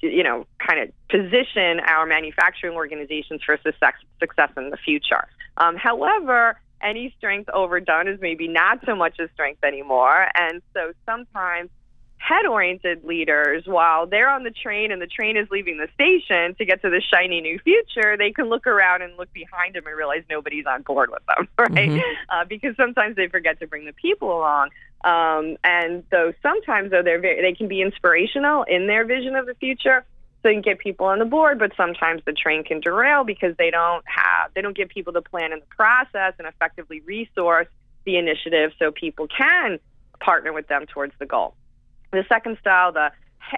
you 0.00 0.22
know, 0.22 0.46
kind 0.58 0.80
of 0.80 1.08
position 1.08 1.80
our 1.80 2.06
manufacturing 2.06 2.74
organizations 2.74 3.42
for 3.44 3.58
success, 3.62 3.94
success 4.20 4.50
in 4.56 4.70
the 4.70 4.78
future. 4.78 5.26
Um, 5.56 5.76
however, 5.76 6.56
any 6.84 7.14
strength 7.16 7.48
overdone 7.52 8.08
is 8.08 8.20
maybe 8.20 8.46
not 8.46 8.80
so 8.84 8.94
much 8.94 9.18
a 9.18 9.28
strength 9.32 9.64
anymore. 9.64 10.28
And 10.34 10.62
so 10.74 10.92
sometimes 11.06 11.70
head 12.18 12.46
oriented 12.46 13.04
leaders, 13.04 13.64
while 13.66 14.06
they're 14.06 14.30
on 14.30 14.44
the 14.44 14.50
train 14.50 14.90
and 14.92 15.00
the 15.00 15.06
train 15.06 15.36
is 15.36 15.46
leaving 15.50 15.78
the 15.78 15.88
station 15.94 16.54
to 16.56 16.64
get 16.64 16.80
to 16.82 16.90
the 16.90 17.02
shiny 17.12 17.40
new 17.40 17.58
future, 17.58 18.16
they 18.16 18.30
can 18.30 18.48
look 18.48 18.66
around 18.66 19.02
and 19.02 19.16
look 19.18 19.32
behind 19.32 19.74
them 19.74 19.86
and 19.86 19.96
realize 19.96 20.22
nobody's 20.30 20.64
on 20.66 20.82
board 20.82 21.10
with 21.10 21.22
them, 21.26 21.48
right? 21.58 21.90
Mm-hmm. 21.90 22.00
Uh, 22.30 22.44
because 22.44 22.76
sometimes 22.76 23.16
they 23.16 23.28
forget 23.28 23.60
to 23.60 23.66
bring 23.66 23.84
the 23.84 23.92
people 23.92 24.38
along. 24.38 24.70
Um, 25.04 25.58
and 25.64 26.02
so 26.10 26.32
sometimes, 26.42 26.90
though, 26.90 27.02
they're 27.02 27.20
very, 27.20 27.42
they 27.42 27.54
can 27.54 27.68
be 27.68 27.82
inspirational 27.82 28.62
in 28.62 28.86
their 28.86 29.04
vision 29.04 29.36
of 29.36 29.44
the 29.44 29.54
future 29.54 30.04
can 30.52 30.62
get 30.62 30.78
people 30.78 31.06
on 31.06 31.18
the 31.18 31.24
board, 31.24 31.58
but 31.58 31.72
sometimes 31.76 32.22
the 32.26 32.32
train 32.32 32.64
can 32.64 32.80
derail 32.80 33.24
because 33.24 33.56
they 33.56 33.70
don't 33.70 34.04
have 34.06 34.50
they 34.54 34.60
don't 34.60 34.76
give 34.76 34.88
people 34.88 35.12
the 35.12 35.22
plan 35.22 35.52
and 35.52 35.62
the 35.62 35.66
process 35.66 36.34
and 36.38 36.46
effectively 36.46 37.00
resource 37.00 37.66
the 38.04 38.16
initiative 38.16 38.72
so 38.78 38.90
people 38.90 39.26
can 39.26 39.78
partner 40.20 40.52
with 40.52 40.68
them 40.68 40.86
towards 40.86 41.12
the 41.18 41.26
goal. 41.26 41.54
The 42.12 42.24
second 42.28 42.58
style, 42.60 42.92
the 42.92 43.10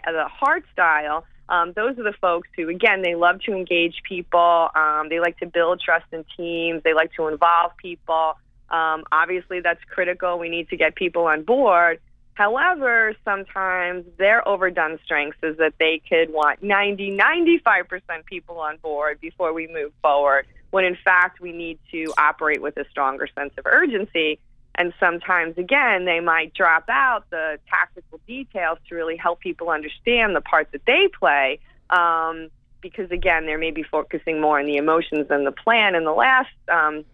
the 0.05 0.29
heart 0.29 0.65
style, 0.73 1.25
um, 1.49 1.73
those 1.77 1.99
are 1.99 2.03
the 2.03 2.15
folks 2.21 2.49
who, 2.57 2.69
again, 2.69 3.03
they 3.03 3.15
love 3.15 3.41
to 3.43 3.53
engage 3.53 4.03
people. 4.09 4.69
Um, 4.75 5.09
they 5.09 5.21
like 5.21 5.39
to 5.39 5.47
build 5.47 5.81
trust 5.81 6.07
in 6.13 6.25
teams. 6.37 6.83
They 6.83 6.95
like 6.95 7.13
to 7.15 7.29
involve 7.29 7.77
people. 7.77 8.35
Um, 8.69 9.05
obviously, 9.13 9.61
that's 9.61 9.83
critical. 9.85 10.39
We 10.39 10.49
need 10.49 10.69
to 10.71 10.77
get 10.77 10.97
people 10.97 11.27
on 11.27 11.45
board. 11.45 12.01
However, 12.37 13.15
sometimes 13.25 14.05
their 14.19 14.47
overdone 14.47 14.99
strengths 15.03 15.39
is 15.43 15.57
that 15.57 15.73
they 15.79 16.03
could 16.07 16.31
want 16.31 16.63
90, 16.63 17.17
95% 17.17 18.27
people 18.27 18.61
on 18.61 18.77
board 18.77 19.19
before 19.23 19.55
we 19.55 19.67
move 19.69 19.91
forward, 20.03 20.47
when 20.71 20.85
in 20.85 20.99
fact 21.03 21.41
we 21.41 21.53
need 21.53 21.79
to 21.93 22.13
operate 22.19 22.61
with 22.61 22.77
a 22.77 22.85
stronger 22.91 23.27
sense 23.35 23.55
of 23.57 23.65
urgency. 23.65 24.39
And 24.75 24.93
sometimes, 25.01 25.57
again, 25.57 26.05
they 26.05 26.21
might 26.21 26.53
drop 26.53 26.85
out 26.91 27.25
the 27.31 27.59
tactical 27.71 28.21
details 28.27 28.79
to 28.91 28.95
really 28.95 29.17
help 29.17 29.41
people 29.41 29.71
understand 29.71 30.37
the 30.37 30.43
part 30.43 30.71
that 30.73 30.85
they 30.87 31.09
play. 31.19 31.59
Um, 31.89 32.51
because 32.83 33.11
again, 33.11 33.47
they 33.47 33.57
may 33.57 33.71
be 33.71 33.83
focusing 33.83 34.43
more 34.43 34.61
on 34.61 34.67
the 34.67 34.77
emotions 34.77 35.29
than 35.29 35.45
the 35.45 35.53
plan. 35.53 35.95
And 35.95 36.07
the 36.07 36.13
last 36.13 36.53
um, 36.71 37.07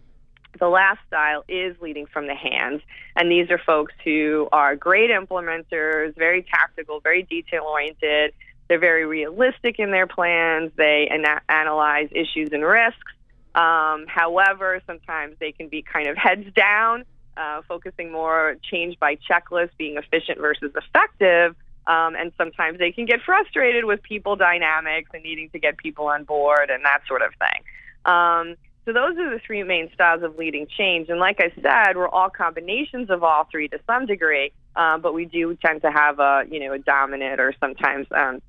the 0.59 0.67
last 0.67 0.99
style 1.07 1.43
is 1.47 1.75
leading 1.81 2.05
from 2.05 2.27
the 2.27 2.35
hands. 2.35 2.81
And 3.15 3.31
these 3.31 3.49
are 3.49 3.57
folks 3.57 3.93
who 4.03 4.47
are 4.51 4.75
great 4.75 5.09
implementers, 5.09 6.15
very 6.15 6.43
tactical, 6.43 6.99
very 6.99 7.23
detail 7.23 7.63
oriented. 7.63 8.33
They're 8.67 8.79
very 8.79 9.05
realistic 9.05 9.79
in 9.79 9.91
their 9.91 10.07
plans. 10.07 10.71
They 10.75 11.07
ana- 11.11 11.41
analyze 11.49 12.09
issues 12.11 12.49
and 12.51 12.63
risks. 12.63 13.13
Um, 13.55 14.05
however, 14.07 14.81
sometimes 14.87 15.35
they 15.39 15.51
can 15.51 15.67
be 15.67 15.81
kind 15.81 16.07
of 16.07 16.17
heads 16.17 16.51
down, 16.55 17.05
uh, 17.37 17.61
focusing 17.67 18.11
more 18.11 18.55
change 18.63 18.97
by 18.99 19.17
checklist, 19.17 19.71
being 19.77 19.97
efficient 19.97 20.39
versus 20.39 20.71
effective. 20.75 21.55
Um, 21.85 22.15
and 22.15 22.31
sometimes 22.37 22.79
they 22.79 22.91
can 22.91 23.05
get 23.05 23.19
frustrated 23.25 23.85
with 23.85 24.01
people 24.01 24.35
dynamics 24.37 25.09
and 25.13 25.21
needing 25.21 25.49
to 25.49 25.59
get 25.59 25.77
people 25.77 26.07
on 26.07 26.23
board 26.23 26.69
and 26.69 26.83
that 26.85 27.01
sort 27.07 27.21
of 27.21 27.31
thing. 27.35 27.63
Um, 28.05 28.55
so 28.85 28.91
those 28.91 29.17
are 29.17 29.29
the 29.29 29.39
three 29.45 29.63
main 29.63 29.89
styles 29.93 30.23
of 30.23 30.37
leading 30.37 30.67
change. 30.67 31.09
And 31.09 31.19
like 31.19 31.39
I 31.39 31.51
said, 31.61 31.95
we're 31.95 32.09
all 32.09 32.29
combinations 32.29 33.09
of 33.09 33.23
all 33.23 33.47
three 33.49 33.67
to 33.69 33.79
some 33.87 34.05
degree, 34.05 34.51
uh, 34.75 34.97
but 34.97 35.13
we 35.13 35.25
do 35.25 35.55
tend 35.55 35.81
to 35.83 35.91
have 35.91 36.19
a 36.19 36.43
you 36.49 36.59
know 36.59 36.73
a 36.73 36.79
dominant 36.79 37.39
or 37.39 37.53
sometimes 37.59 38.07
um, 38.11 38.41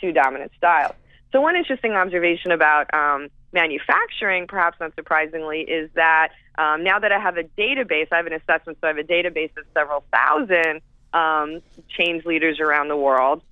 two 0.00 0.12
dominant 0.12 0.52
styles. 0.56 0.94
So 1.32 1.40
one 1.40 1.56
interesting 1.56 1.92
observation 1.92 2.52
about 2.52 2.92
um, 2.94 3.28
manufacturing, 3.52 4.46
perhaps 4.46 4.78
not 4.80 4.94
surprisingly, 4.94 5.62
is 5.62 5.90
that 5.94 6.28
um, 6.56 6.84
now 6.84 6.98
that 7.00 7.10
I 7.12 7.18
have 7.18 7.36
a 7.36 7.42
database, 7.42 8.08
I 8.12 8.16
have 8.16 8.26
an 8.26 8.32
assessment, 8.32 8.78
so 8.80 8.86
I 8.86 8.88
have 8.88 8.98
a 8.98 9.02
database 9.02 9.50
of 9.56 9.64
several 9.74 10.04
thousand 10.12 10.80
um, 11.12 11.60
change 11.88 12.24
leaders 12.24 12.60
around 12.60 12.88
the 12.88 12.96
world. 12.96 13.42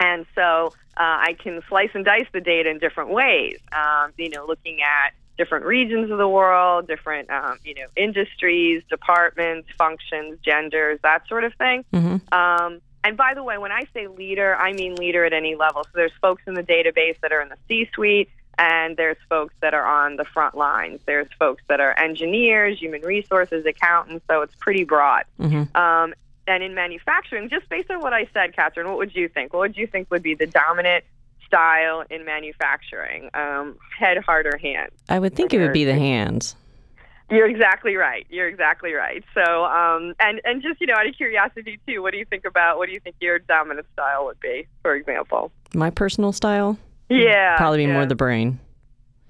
And 0.00 0.26
so 0.34 0.72
uh, 0.96 1.28
I 1.28 1.36
can 1.42 1.60
slice 1.68 1.90
and 1.94 2.04
dice 2.04 2.26
the 2.32 2.40
data 2.40 2.70
in 2.70 2.78
different 2.78 3.10
ways. 3.10 3.58
Um, 3.72 4.12
you 4.16 4.30
know, 4.30 4.46
looking 4.46 4.80
at 4.82 5.12
different 5.40 5.64
regions 5.64 6.10
of 6.10 6.18
the 6.18 6.28
world, 6.28 6.86
different 6.86 7.30
um, 7.30 7.58
you 7.64 7.74
know 7.74 7.86
industries, 7.96 8.82
departments, 8.90 9.70
functions, 9.78 10.38
genders, 10.44 11.00
that 11.02 11.26
sort 11.28 11.44
of 11.44 11.54
thing. 11.54 11.82
Mm-hmm. 11.94 12.34
Um, 12.34 12.82
and 13.02 13.16
by 13.16 13.32
the 13.32 13.42
way, 13.42 13.56
when 13.56 13.72
I 13.72 13.84
say 13.94 14.06
leader, 14.06 14.54
I 14.54 14.74
mean 14.74 14.96
leader 14.96 15.24
at 15.24 15.32
any 15.32 15.54
level. 15.56 15.82
So 15.84 15.90
there's 15.94 16.12
folks 16.20 16.42
in 16.46 16.52
the 16.52 16.62
database 16.62 17.18
that 17.22 17.32
are 17.32 17.40
in 17.40 17.48
the 17.48 17.56
C-suite, 17.68 18.28
and 18.58 18.98
there's 18.98 19.16
folks 19.30 19.54
that 19.62 19.72
are 19.72 19.86
on 19.86 20.16
the 20.16 20.26
front 20.26 20.54
lines. 20.54 21.00
There's 21.06 21.28
folks 21.38 21.62
that 21.68 21.80
are 21.80 21.98
engineers, 21.98 22.78
human 22.78 23.00
resources, 23.00 23.64
accountants. 23.64 24.26
So 24.28 24.42
it's 24.42 24.54
pretty 24.56 24.84
broad. 24.84 25.24
Mm-hmm. 25.40 25.74
Um, 25.74 26.12
and 26.46 26.62
in 26.62 26.74
manufacturing, 26.74 27.48
just 27.48 27.66
based 27.70 27.90
on 27.90 28.00
what 28.00 28.12
I 28.12 28.28
said, 28.34 28.54
Catherine, 28.54 28.88
what 28.88 28.98
would 28.98 29.14
you 29.14 29.28
think? 29.28 29.54
What 29.54 29.60
would 29.60 29.76
you 29.78 29.86
think 29.86 30.10
would 30.10 30.22
be 30.22 30.34
the 30.34 30.46
dominant 30.46 31.04
style 31.50 32.04
in 32.10 32.24
manufacturing 32.24 33.28
um, 33.34 33.76
head, 33.98 34.18
heart, 34.18 34.46
or 34.46 34.56
hand? 34.56 34.90
I 35.08 35.18
would 35.18 35.34
think 35.34 35.52
it 35.52 35.58
would 35.58 35.72
be 35.72 35.84
the 35.84 35.94
hands. 35.94 36.54
You're 37.28 37.48
exactly 37.48 37.96
right. 37.96 38.26
You're 38.28 38.48
exactly 38.48 38.92
right. 38.92 39.24
So, 39.34 39.64
um, 39.64 40.14
and 40.18 40.40
and 40.44 40.62
just 40.62 40.80
you 40.80 40.86
know, 40.86 40.94
out 40.94 41.06
of 41.06 41.16
curiosity 41.16 41.78
too, 41.86 42.02
what 42.02 42.12
do 42.12 42.18
you 42.18 42.24
think 42.24 42.44
about 42.44 42.78
what 42.78 42.86
do 42.86 42.92
you 42.92 43.00
think 43.00 43.16
your 43.20 43.38
dominant 43.38 43.86
style 43.92 44.24
would 44.24 44.40
be, 44.40 44.66
for 44.82 44.94
example? 44.94 45.52
My 45.74 45.90
personal 45.90 46.32
style? 46.32 46.76
Yeah, 47.08 47.56
probably 47.56 47.84
yeah. 47.84 47.92
more 47.92 48.06
the 48.06 48.16
brain. 48.16 48.58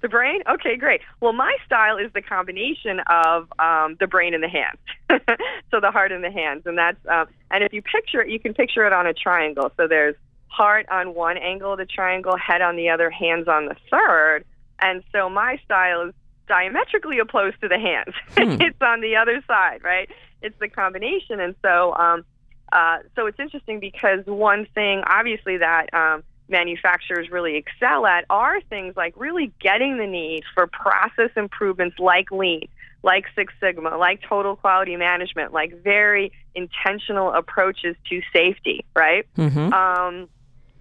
The 0.01 0.09
brain? 0.09 0.41
Okay, 0.49 0.77
great. 0.77 1.03
Well, 1.21 1.35
my 1.35 1.55
style 1.67 1.99
is 1.99 2.11
the 2.15 2.23
combination 2.23 3.01
of 3.11 3.53
um, 3.59 3.99
the 4.01 4.07
brain 4.07 4.33
and 4.33 4.43
the 4.43 4.49
hands. 4.49 4.79
so 5.71 5.79
the 5.79 5.91
heart 5.91 6.11
and 6.11 6.25
the 6.25 6.31
hands, 6.31 6.63
and 6.65 6.79
that's 6.79 6.99
um, 7.07 7.27
and 7.51 7.63
if 7.63 7.75
you 7.75 7.83
picture 7.83 8.23
it, 8.23 8.31
you 8.31 8.41
can 8.41 8.55
picture 8.55 8.87
it 8.87 8.95
on 8.95 9.07
a 9.07 9.13
triangle. 9.13 9.71
So 9.77 9.87
there's 9.87 10.15
heart 10.51 10.87
on 10.91 11.15
one 11.15 11.39
angle 11.39 11.73
of 11.73 11.79
the 11.79 11.87
triangle, 11.87 12.37
head 12.37 12.61
on 12.61 12.77
the 12.77 12.91
other, 12.91 13.11
hands 13.11 13.49
on 13.49 13.67
the 13.67 13.77
third. 13.91 14.45
And 14.81 15.03
so 15.13 15.31
my 15.31 15.59
style 15.65 16.09
is 16.09 16.15
diametrically 16.49 17.19
opposed 17.21 17.61
to 17.61 17.69
the 17.69 17.79
hands. 17.79 18.15
Hmm. 18.37 18.61
it's 18.61 18.81
on 18.81 19.01
the 19.01 19.17
other 19.17 19.43
side, 19.47 19.83
right? 19.83 20.09
It's 20.43 20.59
the 20.59 20.69
combination. 20.69 21.41
And 21.41 21.55
so, 21.63 21.95
um, 21.95 22.25
uh, 22.73 22.99
so 23.15 23.27
it's 23.27 23.39
interesting 23.39 23.81
because 23.81 24.25
one 24.25 24.67
thing, 24.75 25.03
obviously, 25.07 25.59
that 25.59 25.93
um, 25.93 26.23
manufacturers 26.49 27.31
really 27.31 27.57
excel 27.57 28.07
at 28.07 28.25
are 28.31 28.61
things 28.63 28.97
like 28.97 29.15
really 29.17 29.53
getting 29.61 29.99
the 29.99 30.07
need 30.07 30.43
for 30.55 30.67
process 30.67 31.31
improvements 31.37 31.99
like 31.99 32.31
lean, 32.31 32.69
like 33.03 33.25
Six 33.35 33.53
Sigma, 33.61 33.97
like 33.97 34.21
total 34.29 34.57
quality 34.57 34.97
management, 34.97 35.53
like 35.53 35.83
very 35.83 36.33
intentional 36.55 37.33
approaches 37.33 37.97
to 38.09 38.21
safety, 38.33 38.85
right? 38.95 39.27
Mm-hmm. 39.37 39.73
Um, 39.73 40.29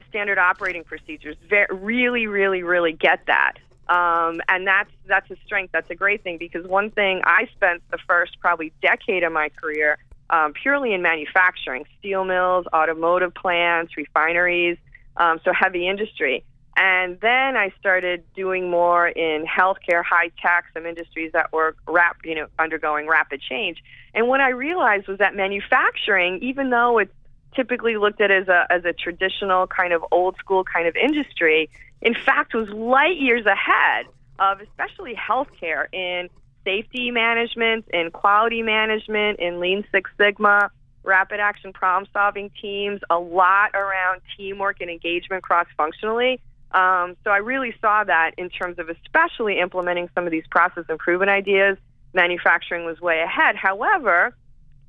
standard 0.09 0.37
operating 0.37 0.83
procedures. 0.83 1.35
Very, 1.49 1.67
really, 1.71 2.27
really, 2.27 2.63
really 2.63 2.93
get 2.93 3.25
that. 3.27 3.53
Um, 3.87 4.41
and 4.47 4.67
that's 4.67 4.91
that's 5.07 5.29
a 5.31 5.35
strength. 5.45 5.71
That's 5.71 5.89
a 5.89 5.95
great 5.95 6.23
thing 6.23 6.37
because 6.37 6.65
one 6.67 6.91
thing 6.91 7.21
I 7.23 7.47
spent 7.55 7.81
the 7.89 7.97
first 8.07 8.39
probably 8.39 8.71
decade 8.81 9.23
of 9.23 9.33
my 9.33 9.49
career 9.49 9.97
um, 10.29 10.53
purely 10.53 10.93
in 10.93 11.01
manufacturing, 11.01 11.85
steel 11.97 12.23
mills, 12.23 12.65
automotive 12.73 13.33
plants, 13.33 13.97
refineries, 13.97 14.77
um, 15.17 15.39
so 15.43 15.51
heavy 15.53 15.87
industry. 15.87 16.43
And 16.77 17.19
then 17.19 17.57
I 17.57 17.73
started 17.79 18.23
doing 18.35 18.69
more 18.69 19.07
in 19.07 19.45
healthcare, 19.45 20.03
high 20.03 20.31
tech, 20.41 20.65
some 20.73 20.85
industries 20.85 21.31
that 21.33 21.51
were 21.51 21.75
rap, 21.87 22.17
you 22.23 22.35
know, 22.35 22.47
undergoing 22.57 23.07
rapid 23.07 23.41
change. 23.41 23.83
And 24.13 24.27
what 24.27 24.39
I 24.39 24.49
realized 24.49 25.07
was 25.07 25.17
that 25.17 25.35
manufacturing, 25.35 26.39
even 26.41 26.69
though 26.69 26.99
it's 26.99 27.11
typically 27.55 27.97
looked 27.97 28.21
at 28.21 28.31
as 28.31 28.47
a 28.47 28.65
as 28.69 28.85
a 28.85 28.93
traditional 28.93 29.67
kind 29.67 29.93
of 29.93 30.03
old 30.11 30.35
school 30.37 30.63
kind 30.63 30.87
of 30.87 30.95
industry, 30.95 31.69
in 32.01 32.13
fact 32.13 32.53
was 32.53 32.69
light 32.69 33.17
years 33.17 33.45
ahead 33.45 34.05
of 34.39 34.61
especially 34.61 35.15
healthcare 35.15 35.93
in 35.93 36.29
safety 36.63 37.11
management, 37.11 37.85
in 37.93 38.11
quality 38.11 38.61
management, 38.61 39.39
in 39.39 39.59
Lean 39.59 39.83
Six 39.91 40.09
Sigma, 40.17 40.71
rapid 41.03 41.39
action 41.39 41.73
problem 41.73 42.09
solving 42.13 42.51
teams, 42.61 43.01
a 43.09 43.17
lot 43.17 43.71
around 43.73 44.21
teamwork 44.37 44.77
and 44.81 44.89
engagement 44.89 45.43
cross 45.43 45.67
functionally. 45.75 46.39
Um, 46.71 47.15
so 47.23 47.31
I 47.31 47.37
really 47.37 47.73
saw 47.81 48.03
that 48.03 48.31
in 48.37 48.49
terms 48.49 48.77
of 48.77 48.89
especially 48.89 49.59
implementing 49.59 50.09
some 50.13 50.25
of 50.25 50.31
these 50.31 50.45
process 50.51 50.85
improvement 50.89 51.31
ideas. 51.31 51.77
Manufacturing 52.13 52.85
was 52.85 52.99
way 53.01 53.21
ahead. 53.21 53.55
However, 53.55 54.35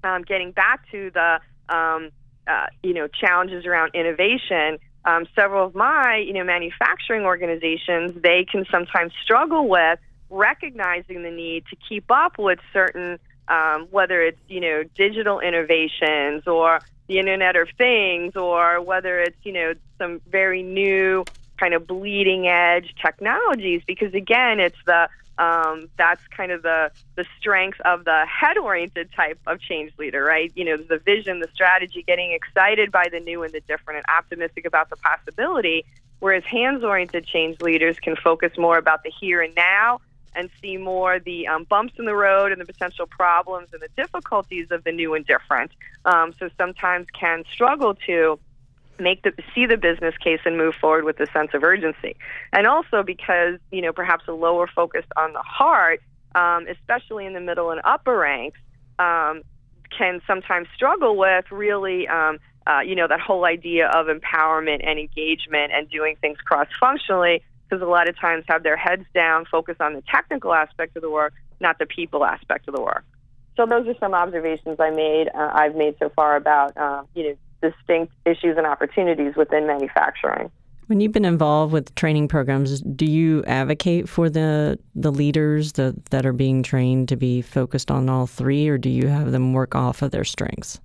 um, 0.04 0.22
getting 0.22 0.52
back 0.52 0.90
to 0.90 1.10
the 1.10 1.40
um, 1.74 2.10
uh, 2.50 2.66
you 2.82 2.94
know 2.94 3.06
challenges 3.06 3.66
around 3.66 3.94
innovation. 3.94 4.78
Um, 5.04 5.26
several 5.34 5.66
of 5.66 5.74
my 5.74 6.22
you 6.26 6.32
know 6.32 6.44
manufacturing 6.44 7.22
organizations 7.24 8.20
they 8.22 8.44
can 8.50 8.66
sometimes 8.70 9.12
struggle 9.22 9.68
with 9.68 9.98
recognizing 10.28 11.22
the 11.22 11.30
need 11.30 11.64
to 11.70 11.76
keep 11.88 12.10
up 12.10 12.38
with 12.38 12.58
certain 12.72 13.18
um, 13.48 13.88
whether 13.90 14.22
it's 14.22 14.40
you 14.48 14.60
know 14.60 14.82
digital 14.94 15.40
innovations 15.40 16.46
or 16.46 16.80
the 17.06 17.18
Internet 17.18 17.56
of 17.56 17.68
Things 17.76 18.36
or 18.36 18.80
whether 18.80 19.20
it's 19.20 19.38
you 19.42 19.52
know 19.52 19.72
some 19.98 20.20
very 20.28 20.62
new 20.62 21.24
kind 21.58 21.74
of 21.74 21.86
bleeding 21.86 22.46
edge 22.46 22.94
technologies 23.02 23.82
because 23.86 24.14
again 24.14 24.60
it's 24.60 24.78
the 24.86 25.08
um, 25.40 25.88
that's 25.96 26.20
kind 26.28 26.52
of 26.52 26.62
the 26.62 26.90
the 27.16 27.24
strength 27.38 27.80
of 27.86 28.04
the 28.04 28.26
head 28.26 28.58
oriented 28.58 29.10
type 29.16 29.38
of 29.46 29.58
change 29.58 29.90
leader, 29.98 30.22
right? 30.22 30.52
You 30.54 30.66
know, 30.66 30.76
the 30.76 30.98
vision, 30.98 31.40
the 31.40 31.48
strategy, 31.54 32.04
getting 32.06 32.32
excited 32.32 32.92
by 32.92 33.08
the 33.10 33.20
new 33.20 33.42
and 33.42 33.52
the 33.52 33.60
different, 33.60 33.96
and 33.98 34.06
optimistic 34.16 34.66
about 34.66 34.90
the 34.90 34.96
possibility. 34.96 35.86
Whereas 36.18 36.44
hands 36.44 36.84
oriented 36.84 37.26
change 37.26 37.62
leaders 37.62 37.96
can 38.02 38.14
focus 38.16 38.52
more 38.58 38.76
about 38.76 39.02
the 39.02 39.10
here 39.18 39.40
and 39.40 39.54
now 39.54 40.02
and 40.34 40.50
see 40.60 40.76
more 40.76 41.18
the 41.18 41.48
um, 41.48 41.64
bumps 41.64 41.94
in 41.98 42.04
the 42.04 42.14
road 42.14 42.52
and 42.52 42.60
the 42.60 42.66
potential 42.66 43.06
problems 43.06 43.68
and 43.72 43.80
the 43.80 43.88
difficulties 43.96 44.68
of 44.70 44.84
the 44.84 44.92
new 44.92 45.14
and 45.14 45.26
different. 45.26 45.72
Um, 46.04 46.34
so 46.38 46.50
sometimes 46.58 47.06
can 47.18 47.44
struggle 47.50 47.94
to 48.06 48.38
make 49.00 49.22
the 49.22 49.32
see 49.54 49.66
the 49.66 49.76
business 49.76 50.14
case 50.18 50.40
and 50.44 50.56
move 50.56 50.74
forward 50.80 51.04
with 51.04 51.18
a 51.20 51.26
sense 51.32 51.50
of 51.54 51.62
urgency. 51.64 52.16
And 52.52 52.66
also 52.66 53.02
because 53.02 53.58
you 53.70 53.82
know 53.82 53.92
perhaps 53.92 54.24
a 54.28 54.32
lower 54.32 54.66
focus 54.66 55.04
on 55.16 55.32
the 55.32 55.42
heart, 55.42 56.00
um, 56.34 56.66
especially 56.68 57.26
in 57.26 57.32
the 57.32 57.40
middle 57.40 57.70
and 57.70 57.80
upper 57.84 58.16
ranks, 58.16 58.58
um, 58.98 59.42
can 59.96 60.20
sometimes 60.26 60.68
struggle 60.74 61.16
with 61.16 61.44
really, 61.50 62.06
um, 62.08 62.38
uh, 62.66 62.80
you 62.80 62.94
know, 62.94 63.08
that 63.08 63.20
whole 63.20 63.44
idea 63.44 63.88
of 63.88 64.06
empowerment 64.06 64.86
and 64.86 64.98
engagement 64.98 65.72
and 65.72 65.90
doing 65.90 66.16
things 66.20 66.38
cross 66.38 66.68
functionally 66.78 67.42
because 67.68 67.82
a 67.82 67.88
lot 67.88 68.08
of 68.08 68.18
times 68.18 68.44
have 68.48 68.62
their 68.62 68.76
heads 68.76 69.04
down, 69.14 69.44
focus 69.44 69.76
on 69.80 69.94
the 69.94 70.02
technical 70.10 70.52
aspect 70.52 70.96
of 70.96 71.02
the 71.02 71.10
work, 71.10 71.32
not 71.60 71.78
the 71.78 71.86
people 71.86 72.24
aspect 72.24 72.68
of 72.68 72.74
the 72.74 72.80
work. 72.80 73.04
So 73.56 73.66
those 73.66 73.86
are 73.88 73.94
some 74.00 74.14
observations 74.14 74.78
I 74.80 74.90
made. 74.90 75.28
Uh, 75.34 75.50
I've 75.52 75.74
made 75.74 75.96
so 75.98 76.10
far 76.10 76.36
about 76.36 76.76
uh, 76.76 77.02
you 77.14 77.24
know 77.24 77.36
distinct 77.62 78.12
issues 78.24 78.56
and 78.56 78.66
opportunities 78.66 79.34
within 79.36 79.66
manufacturing. 79.66 80.50
When 80.86 80.98
you've 80.98 81.12
been 81.12 81.24
involved 81.24 81.72
with 81.72 81.94
training 81.94 82.26
programs, 82.26 82.80
do 82.80 83.06
you 83.06 83.44
advocate 83.44 84.08
for 84.08 84.28
the 84.28 84.78
the 84.96 85.12
leaders 85.12 85.72
that 85.72 86.06
that 86.06 86.26
are 86.26 86.32
being 86.32 86.64
trained 86.64 87.08
to 87.10 87.16
be 87.16 87.42
focused 87.42 87.92
on 87.92 88.08
all 88.08 88.26
three, 88.26 88.68
or 88.68 88.76
do 88.76 88.90
you 88.90 89.06
have 89.06 89.30
them 89.30 89.52
work 89.52 89.76
off 89.76 90.02
of 90.02 90.10
their 90.10 90.24
strengths? 90.24 90.80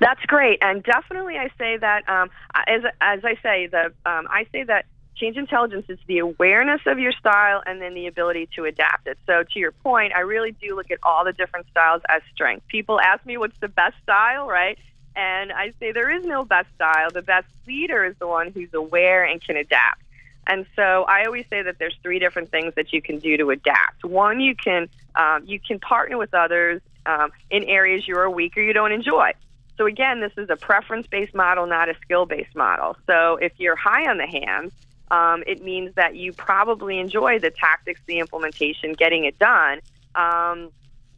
That's 0.00 0.24
great, 0.26 0.58
and 0.62 0.82
definitely 0.82 1.36
I 1.36 1.48
say 1.56 1.76
that 1.76 2.08
um, 2.08 2.30
as 2.66 2.82
as 3.00 3.20
I 3.24 3.36
say 3.40 3.68
the 3.68 3.92
um, 4.04 4.26
I 4.28 4.46
say 4.50 4.64
that 4.64 4.86
change 5.20 5.36
intelligence 5.36 5.84
is 5.88 5.98
the 6.08 6.18
awareness 6.18 6.80
of 6.86 6.98
your 6.98 7.12
style 7.12 7.62
and 7.66 7.80
then 7.80 7.94
the 7.94 8.06
ability 8.06 8.48
to 8.56 8.64
adapt 8.64 9.06
it. 9.06 9.18
So 9.26 9.44
to 9.52 9.58
your 9.58 9.70
point, 9.70 10.12
I 10.16 10.20
really 10.20 10.52
do 10.52 10.74
look 10.74 10.90
at 10.90 10.98
all 11.02 11.24
the 11.24 11.32
different 11.32 11.66
styles 11.70 12.02
as 12.08 12.22
strengths. 12.34 12.64
People 12.68 12.98
ask 12.98 13.24
me 13.26 13.36
what's 13.36 13.58
the 13.60 13.68
best 13.68 13.94
style, 14.02 14.48
right? 14.48 14.78
And 15.16 15.52
I 15.52 15.72
say 15.80 15.92
there 15.92 16.10
is 16.10 16.24
no 16.24 16.44
best 16.44 16.68
style. 16.74 17.10
The 17.10 17.22
best 17.22 17.48
leader 17.66 18.04
is 18.04 18.14
the 18.18 18.26
one 18.26 18.52
who's 18.52 18.72
aware 18.72 19.24
and 19.24 19.42
can 19.42 19.56
adapt. 19.56 20.02
And 20.46 20.66
so 20.74 21.04
I 21.04 21.24
always 21.24 21.46
say 21.50 21.62
that 21.62 21.78
there's 21.78 21.96
three 22.02 22.18
different 22.18 22.50
things 22.50 22.74
that 22.74 22.92
you 22.92 23.02
can 23.02 23.18
do 23.18 23.36
to 23.36 23.50
adapt. 23.50 24.04
One, 24.04 24.40
you 24.40 24.54
can 24.56 24.88
um, 25.14 25.44
you 25.46 25.60
can 25.60 25.78
partner 25.78 26.16
with 26.18 26.34
others 26.34 26.80
um, 27.06 27.30
in 27.50 27.64
areas 27.64 28.06
you 28.06 28.16
are 28.16 28.30
weak 28.30 28.56
or 28.56 28.62
you 28.62 28.72
don't 28.72 28.92
enjoy. 28.92 29.32
So 29.76 29.86
again, 29.86 30.20
this 30.20 30.32
is 30.36 30.50
a 30.50 30.56
preference-based 30.56 31.34
model, 31.34 31.66
not 31.66 31.88
a 31.88 31.94
skill-based 32.02 32.54
model. 32.54 32.96
So 33.06 33.36
if 33.36 33.52
you're 33.58 33.76
high 33.76 34.10
on 34.10 34.18
the 34.18 34.26
hands, 34.26 34.72
um, 35.10 35.42
it 35.46 35.64
means 35.64 35.94
that 35.94 36.16
you 36.16 36.32
probably 36.32 36.98
enjoy 36.98 37.38
the 37.38 37.50
tactics, 37.50 38.00
the 38.06 38.18
implementation, 38.18 38.92
getting 38.92 39.24
it 39.24 39.38
done. 39.38 39.80
Um, 40.14 40.70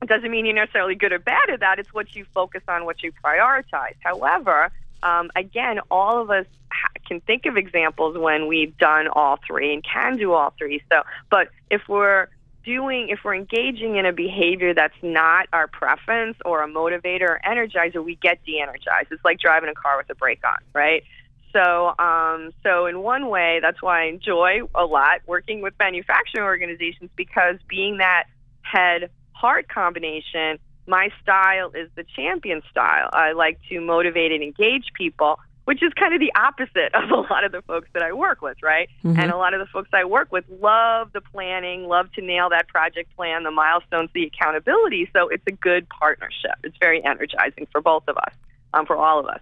it 0.03 0.09
doesn't 0.09 0.31
mean 0.31 0.45
you're 0.45 0.55
necessarily 0.55 0.97
good 0.97 1.13
or 1.13 1.21
bad 1.21 1.49
at 1.49 1.61
that. 1.61 1.79
It's 1.79 1.95
what 1.95 2.15
you 2.15 2.27
focus 2.35 2.63
on, 2.67 2.85
what 2.85 3.03
you 3.03 3.13
prioritize. 3.25 3.95
However, 4.01 4.71
um, 5.03 5.31
again, 5.37 5.79
all 5.91 6.21
of 6.21 6.31
us 6.31 6.47
ha- 6.71 6.89
can 7.07 7.21
think 7.21 7.47
of 7.47 7.57
examples 7.57 8.19
when 8.19 8.49
we've 8.49 8.77
done 8.79 9.09
all 9.09 9.39
three 9.47 9.73
and 9.73 9.85
can 9.85 10.17
do 10.17 10.33
all 10.33 10.55
three. 10.59 10.83
So, 10.91 11.03
but 11.31 11.49
if 11.71 11.83
we're 11.89 12.29
doing, 12.65 13.09
if 13.11 13.21
we're 13.25 13.35
engaging 13.35 13.97
in 13.97 14.07
a 14.07 14.13
behavior 14.13 14.75
that's 14.75 14.95
not 15.03 15.47
our 15.53 15.69
preference 15.69 16.37
or 16.45 16.63
a 16.63 16.69
motivator 16.69 17.23
or 17.23 17.41
energizer, 17.45 18.05
we 18.05 18.17
get 18.17 18.45
de-energized. 18.45 19.09
It's 19.11 19.25
like 19.25 19.39
driving 19.39 19.69
a 19.71 19.75
car 19.75 19.97
with 19.97 20.11
a 20.11 20.15
brake 20.15 20.43
on, 20.45 20.59
right? 20.73 21.05
So, 21.53 21.95
um, 21.99 22.53
so 22.63 22.87
in 22.87 23.03
one 23.03 23.29
way, 23.29 23.59
that's 23.61 23.83
why 23.83 24.05
I 24.05 24.07
enjoy 24.07 24.63
a 24.75 24.85
lot 24.85 25.21
working 25.27 25.61
with 25.61 25.75
manufacturing 25.79 26.45
organizations 26.45 27.11
because 27.15 27.57
being 27.69 27.99
that 27.99 28.25
head 28.63 29.11
heart 29.43 29.69
combination, 29.69 30.59
my 30.87 31.09
style 31.21 31.73
is 31.75 31.91
the 31.97 32.05
champion 32.15 32.63
style. 32.71 33.09
I 33.13 33.33
like 33.33 33.59
to 33.71 33.81
motivate 33.81 34.31
and 34.31 34.41
engage 34.41 34.93
people, 34.95 35.41
which 35.65 35.83
is 35.83 35.93
kind 35.95 36.15
of 36.15 36.21
the 36.21 36.33
opposite 36.37 36.95
of 36.95 37.11
a 37.11 37.21
lot 37.33 37.43
of 37.45 37.51
the 37.51 37.61
folks 37.63 37.89
that 37.93 38.05
I 38.05 38.13
work 38.13 38.41
with, 38.41 38.59
right? 38.63 38.89
Mm-hmm. 39.05 39.19
And 39.19 39.33
a 39.33 39.37
lot 39.37 39.53
of 39.53 39.59
the 39.59 39.67
folks 39.67 39.91
I 39.93 40.05
work 40.05 40.31
with 40.31 40.45
love 40.61 41.13
the 41.13 41.21
planning, 41.21 41.89
love 41.89 42.13
to 42.13 42.23
nail 42.23 42.51
that 42.51 42.69
project 42.69 43.15
plan, 43.17 43.43
the 43.43 43.51
milestones, 43.51 44.11
the 44.15 44.25
accountability. 44.27 45.11
So 45.13 45.27
it's 45.27 45.45
a 45.49 45.53
good 45.53 45.89
partnership. 45.89 46.55
It's 46.63 46.77
very 46.79 47.05
energizing 47.05 47.67
for 47.73 47.81
both 47.81 48.05
of 48.07 48.17
us, 48.17 48.35
um, 48.73 48.87
for 48.87 48.97
all 48.97 49.19
of 49.19 49.27
us. 49.27 49.41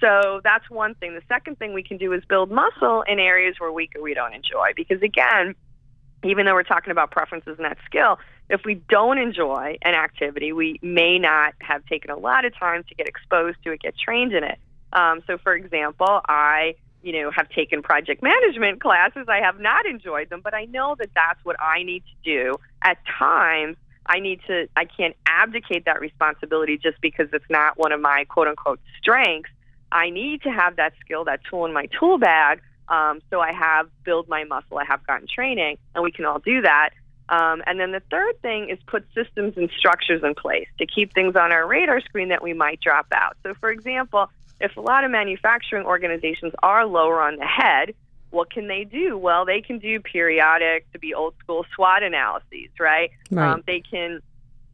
So 0.00 0.40
that's 0.42 0.68
one 0.70 0.94
thing. 0.94 1.14
The 1.14 1.22
second 1.28 1.58
thing 1.58 1.74
we 1.74 1.82
can 1.82 1.98
do 1.98 2.14
is 2.14 2.22
build 2.24 2.50
muscle 2.50 3.02
in 3.02 3.18
areas 3.18 3.56
where 3.58 3.72
we, 3.72 3.90
we 4.00 4.14
don't 4.14 4.34
enjoy. 4.34 4.72
Because 4.74 5.02
again, 5.02 5.54
even 6.30 6.46
though 6.46 6.54
we're 6.54 6.62
talking 6.62 6.90
about 6.90 7.10
preferences 7.10 7.56
and 7.56 7.64
that 7.64 7.78
skill, 7.84 8.18
if 8.50 8.62
we 8.64 8.74
don't 8.74 9.18
enjoy 9.18 9.78
an 9.82 9.94
activity, 9.94 10.52
we 10.52 10.78
may 10.82 11.18
not 11.18 11.54
have 11.60 11.84
taken 11.86 12.10
a 12.10 12.16
lot 12.16 12.44
of 12.44 12.56
time 12.56 12.84
to 12.88 12.94
get 12.94 13.06
exposed 13.06 13.58
to 13.64 13.72
it, 13.72 13.80
get 13.80 13.94
trained 13.96 14.32
in 14.32 14.44
it. 14.44 14.58
Um, 14.92 15.22
so, 15.26 15.38
for 15.38 15.54
example, 15.54 16.20
I 16.28 16.76
you 17.02 17.12
know 17.12 17.30
have 17.30 17.48
taken 17.50 17.82
project 17.82 18.22
management 18.22 18.80
classes. 18.82 19.26
I 19.28 19.40
have 19.40 19.60
not 19.60 19.86
enjoyed 19.86 20.30
them, 20.30 20.40
but 20.42 20.54
I 20.54 20.64
know 20.66 20.94
that 20.98 21.10
that's 21.14 21.44
what 21.44 21.56
I 21.60 21.82
need 21.82 22.02
to 22.02 22.14
do. 22.24 22.54
At 22.82 22.98
times, 23.18 23.76
I 24.06 24.20
need 24.20 24.40
to. 24.46 24.68
I 24.76 24.84
can't 24.84 25.16
abdicate 25.26 25.84
that 25.86 26.00
responsibility 26.00 26.78
just 26.78 27.00
because 27.00 27.28
it's 27.32 27.48
not 27.50 27.78
one 27.78 27.92
of 27.92 28.00
my 28.00 28.24
quote 28.28 28.48
unquote 28.48 28.80
strengths. 28.98 29.50
I 29.90 30.10
need 30.10 30.42
to 30.42 30.50
have 30.50 30.76
that 30.76 30.94
skill, 31.00 31.24
that 31.24 31.40
tool 31.48 31.66
in 31.66 31.72
my 31.72 31.86
tool 31.98 32.18
bag. 32.18 32.60
Um, 32.88 33.20
so 33.30 33.40
I 33.40 33.52
have 33.52 33.88
build 34.04 34.28
my 34.28 34.44
muscle. 34.44 34.78
I 34.78 34.84
have 34.84 35.06
gotten 35.06 35.26
training, 35.32 35.78
and 35.94 36.04
we 36.04 36.12
can 36.12 36.24
all 36.24 36.38
do 36.38 36.62
that. 36.62 36.90
Um, 37.28 37.62
and 37.66 37.80
then 37.80 37.92
the 37.92 38.02
third 38.10 38.40
thing 38.42 38.68
is 38.68 38.78
put 38.86 39.06
systems 39.14 39.54
and 39.56 39.70
structures 39.78 40.22
in 40.22 40.34
place 40.34 40.68
to 40.78 40.86
keep 40.86 41.14
things 41.14 41.36
on 41.36 41.52
our 41.52 41.66
radar 41.66 42.00
screen 42.00 42.28
that 42.28 42.42
we 42.42 42.52
might 42.52 42.80
drop 42.80 43.06
out. 43.12 43.36
So, 43.42 43.54
for 43.54 43.70
example, 43.70 44.30
if 44.60 44.76
a 44.76 44.80
lot 44.80 45.04
of 45.04 45.10
manufacturing 45.10 45.86
organizations 45.86 46.52
are 46.62 46.86
lower 46.86 47.22
on 47.22 47.36
the 47.36 47.46
head, 47.46 47.94
what 48.30 48.50
can 48.50 48.68
they 48.68 48.84
do? 48.84 49.16
Well, 49.16 49.46
they 49.46 49.62
can 49.62 49.78
do 49.78 50.00
periodic, 50.00 50.90
to 50.92 50.98
be 50.98 51.14
old 51.14 51.34
school 51.42 51.64
SWOT 51.74 52.02
analyses, 52.02 52.68
right? 52.78 53.10
right. 53.30 53.52
Um, 53.52 53.62
they 53.66 53.80
can, 53.80 54.20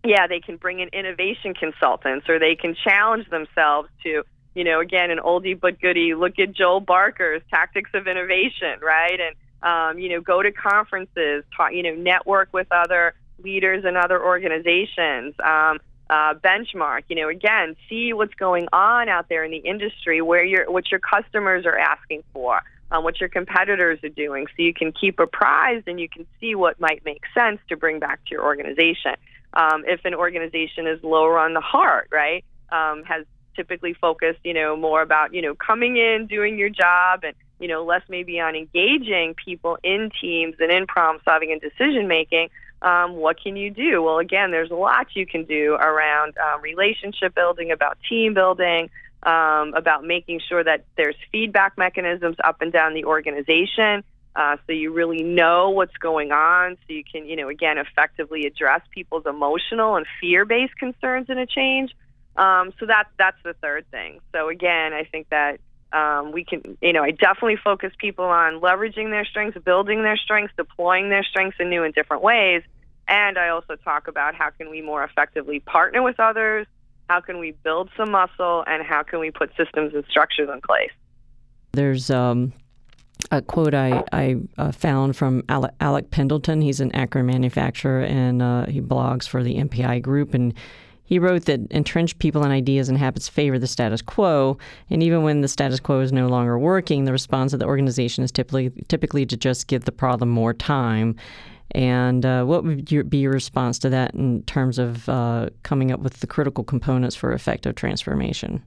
yeah, 0.05 0.27
they 0.27 0.40
can 0.40 0.57
bring 0.57 0.81
in 0.81 0.88
innovation 0.88 1.55
consultants, 1.55 2.29
or 2.29 2.38
they 2.38 2.57
can 2.57 2.75
challenge 2.75 3.29
themselves 3.29 3.88
to 4.03 4.25
you 4.55 4.65
know, 4.65 4.81
again, 4.81 5.11
an 5.11 5.19
oldie 5.19 5.59
but 5.59 5.81
goodie. 5.81 6.15
Look 6.15 6.39
at 6.39 6.53
Joel 6.53 6.81
Barker's 6.81 7.43
Tactics 7.51 7.91
of 7.95 8.07
Innovation, 8.07 8.81
right? 8.83 9.19
And 9.21 9.37
um, 9.63 9.99
you 9.99 10.09
know, 10.09 10.21
go 10.21 10.43
to 10.43 10.51
conferences, 10.53 11.45
talk, 11.57 11.73
you 11.73 11.83
know, 11.83 11.95
network 11.95 12.53
with 12.53 12.67
other 12.71 13.15
leaders 13.43 13.85
and 13.85 13.97
other 13.97 14.23
organizations. 14.23 15.35
Um, 15.43 15.79
uh, 16.09 16.35
benchmark, 16.35 17.03
you 17.09 17.15
know, 17.15 17.29
again, 17.29 17.77
see 17.89 18.13
what's 18.13 18.35
going 18.35 18.67
on 18.73 19.09
out 19.09 19.29
there 19.29 19.45
in 19.45 19.53
the 19.53 19.59
industry, 19.59 20.21
where 20.21 20.45
your 20.45 20.69
what 20.71 20.91
your 20.91 20.99
customers 20.99 21.65
are 21.67 21.79
asking 21.79 22.25
for, 22.33 22.61
um, 22.91 23.05
what 23.05 23.21
your 23.21 23.29
competitors 23.29 24.01
are 24.03 24.09
doing, 24.09 24.47
so 24.49 24.63
you 24.63 24.75
can 24.75 24.91
keep 24.93 25.21
apprised 25.21 25.87
and 25.87 26.01
you 26.01 26.09
can 26.09 26.27
see 26.41 26.57
what 26.57 26.81
might 26.81 27.05
make 27.05 27.23
sense 27.33 27.61
to 27.69 27.77
bring 27.77 28.01
back 28.01 28.19
to 28.25 28.33
your 28.33 28.43
organization. 28.43 29.15
Um, 29.55 29.85
if 29.87 30.05
an 30.05 30.15
organization 30.15 30.89
is 30.89 31.01
lower 31.05 31.39
on 31.39 31.55
the 31.55 31.61
heart, 31.61 32.09
right, 32.11 32.45
um, 32.73 33.05
has 33.05 33.25
typically 33.61 33.94
focused, 34.07 34.40
you 34.42 34.55
know, 34.55 34.70
more 34.88 35.03
about, 35.03 35.35
you 35.35 35.42
know, 35.42 35.55
coming 35.55 35.94
in, 36.09 36.27
doing 36.27 36.57
your 36.62 36.70
job 36.70 37.25
and, 37.27 37.35
you 37.59 37.68
know, 37.68 37.85
less 37.85 38.05
maybe 38.09 38.40
on 38.40 38.53
engaging 38.57 39.35
people 39.44 39.77
in 39.83 40.11
teams 40.18 40.55
and 40.61 40.70
in 40.73 40.87
problem 40.87 41.20
solving 41.27 41.53
and 41.53 41.61
decision 41.61 42.09
making. 42.09 42.49
Um, 42.81 43.09
what 43.16 43.37
can 43.42 43.57
you 43.57 43.70
do? 43.70 44.03
Well, 44.03 44.18
again, 44.18 44.51
there's 44.51 44.70
a 44.70 44.81
lot 44.88 45.09
you 45.14 45.27
can 45.27 45.44
do 45.44 45.75
around 45.75 46.33
um, 46.38 46.62
relationship 46.62 47.35
building, 47.35 47.70
about 47.70 47.99
team 48.09 48.33
building, 48.33 48.88
um, 49.23 49.75
about 49.75 50.01
making 50.14 50.40
sure 50.49 50.64
that 50.64 50.87
there's 50.96 51.18
feedback 51.31 51.77
mechanisms 51.77 52.37
up 52.42 52.62
and 52.62 52.73
down 52.73 52.94
the 52.94 53.05
organization. 53.05 54.03
Uh, 54.35 54.57
so 54.66 54.73
you 54.73 54.92
really 54.92 55.23
know 55.23 55.70
what's 55.70 55.96
going 55.99 56.33
on, 56.33 56.79
so 56.87 56.94
you 56.94 57.05
can, 57.05 57.27
you 57.27 57.37
know, 57.37 57.49
again, 57.51 57.77
effectively 57.77 58.46
address 58.46 58.81
people's 58.94 59.27
emotional 59.27 59.96
and 59.96 60.07
fear-based 60.18 60.77
concerns 60.79 61.29
in 61.29 61.37
a 61.37 61.46
change. 61.46 61.90
Um, 62.40 62.72
so 62.81 62.87
that's 62.87 63.11
that's 63.18 63.37
the 63.44 63.53
third 63.53 63.85
thing. 63.90 64.20
So 64.33 64.48
again, 64.48 64.94
I 64.94 65.05
think 65.05 65.29
that 65.29 65.61
um, 65.92 66.33
we 66.33 66.44
can, 66.44 66.79
you 66.81 66.92
know, 66.92 67.03
I 67.03 67.11
definitely 67.11 67.59
focus 67.62 67.92
people 67.98 68.24
on 68.24 68.61
leveraging 68.61 69.11
their 69.11 69.26
strengths, 69.26 69.59
building 69.59 70.03
their 70.03 70.16
strengths, 70.16 70.55
deploying 70.57 71.11
their 71.11 71.22
strengths 71.22 71.59
in 71.61 71.68
new 71.68 71.85
and 71.85 71.92
different 71.94 72.22
ways. 72.22 72.62
And 73.09 73.37
I 73.37 73.50
also 73.50 73.76
talk 73.76 74.09
about 74.09 74.35
how 74.35 74.50
can 74.50 74.70
we 74.70 74.81
more 74.81 75.05
effectively 75.05 75.61
partner 75.61 76.03
with 76.03 76.18
others, 76.18 76.66
how 77.11 77.20
can 77.20 77.38
we 77.40 77.50
build 77.62 77.90
some 77.96 78.12
muscle, 78.12 78.64
and 78.66 78.87
how 78.87 79.03
can 79.03 79.18
we 79.18 79.31
put 79.31 79.50
systems 79.57 79.92
and 79.94 80.05
structures 80.09 80.48
in 80.50 80.61
place. 80.62 80.92
There's 81.72 82.09
um, 82.09 82.53
a 83.31 83.42
quote 83.42 83.74
I, 83.74 84.03
I 84.12 84.37
uh, 84.57 84.72
found 84.72 85.16
from 85.16 85.42
Alec, 85.48 85.74
Alec, 85.81 86.11
Pendleton. 86.11 86.62
He's 86.62 86.81
an 86.81 86.94
Akron 86.94 87.26
manufacturer 87.26 88.03
and 88.03 88.40
uh, 88.40 88.66
he 88.66 88.81
blogs 88.81 89.29
for 89.29 89.42
the 89.42 89.57
MPI 89.57 90.03
group. 90.03 90.35
And 90.35 90.55
he 91.11 91.18
wrote 91.18 91.46
that 91.46 91.61
entrenched 91.73 92.20
people 92.20 92.44
and 92.44 92.53
ideas 92.53 92.88
and 92.88 92.96
habits 92.96 93.29
favor 93.29 93.59
the 93.59 93.66
status 93.66 94.01
quo, 94.01 94.57
and 94.90 95.03
even 95.03 95.25
when 95.25 95.40
the 95.40 95.49
status 95.49 95.81
quo 95.81 95.99
is 96.01 96.12
no 96.12 96.29
longer 96.29 96.57
working, 96.57 97.05
the 97.05 97.11
response 97.11 97.53
of 97.53 97.59
the 97.59 97.66
organization 97.66 98.23
is 98.23 98.31
typically 98.31 98.70
typically 98.87 99.27
to 99.27 99.37
just 99.37 99.66
give 99.66 99.87
the 99.87 99.92
problem 99.92 100.29
more 100.29 100.55
time. 100.55 101.16
And 101.73 102.25
uh, 102.25 102.44
what 102.44 102.62
would 102.62 102.92
your, 102.92 103.03
be 103.03 103.18
your 103.18 103.33
response 103.33 103.81
to 103.81 103.90
that 103.90 104.14
in 104.14 104.44
terms 104.44 104.79
of 104.79 105.09
uh, 105.09 105.51
coming 105.64 105.90
up 105.90 105.99
with 105.99 106.20
the 106.20 106.29
critical 106.29 106.62
components 106.62 107.16
for 107.16 107.33
effective 107.33 107.75
transformation? 107.75 108.62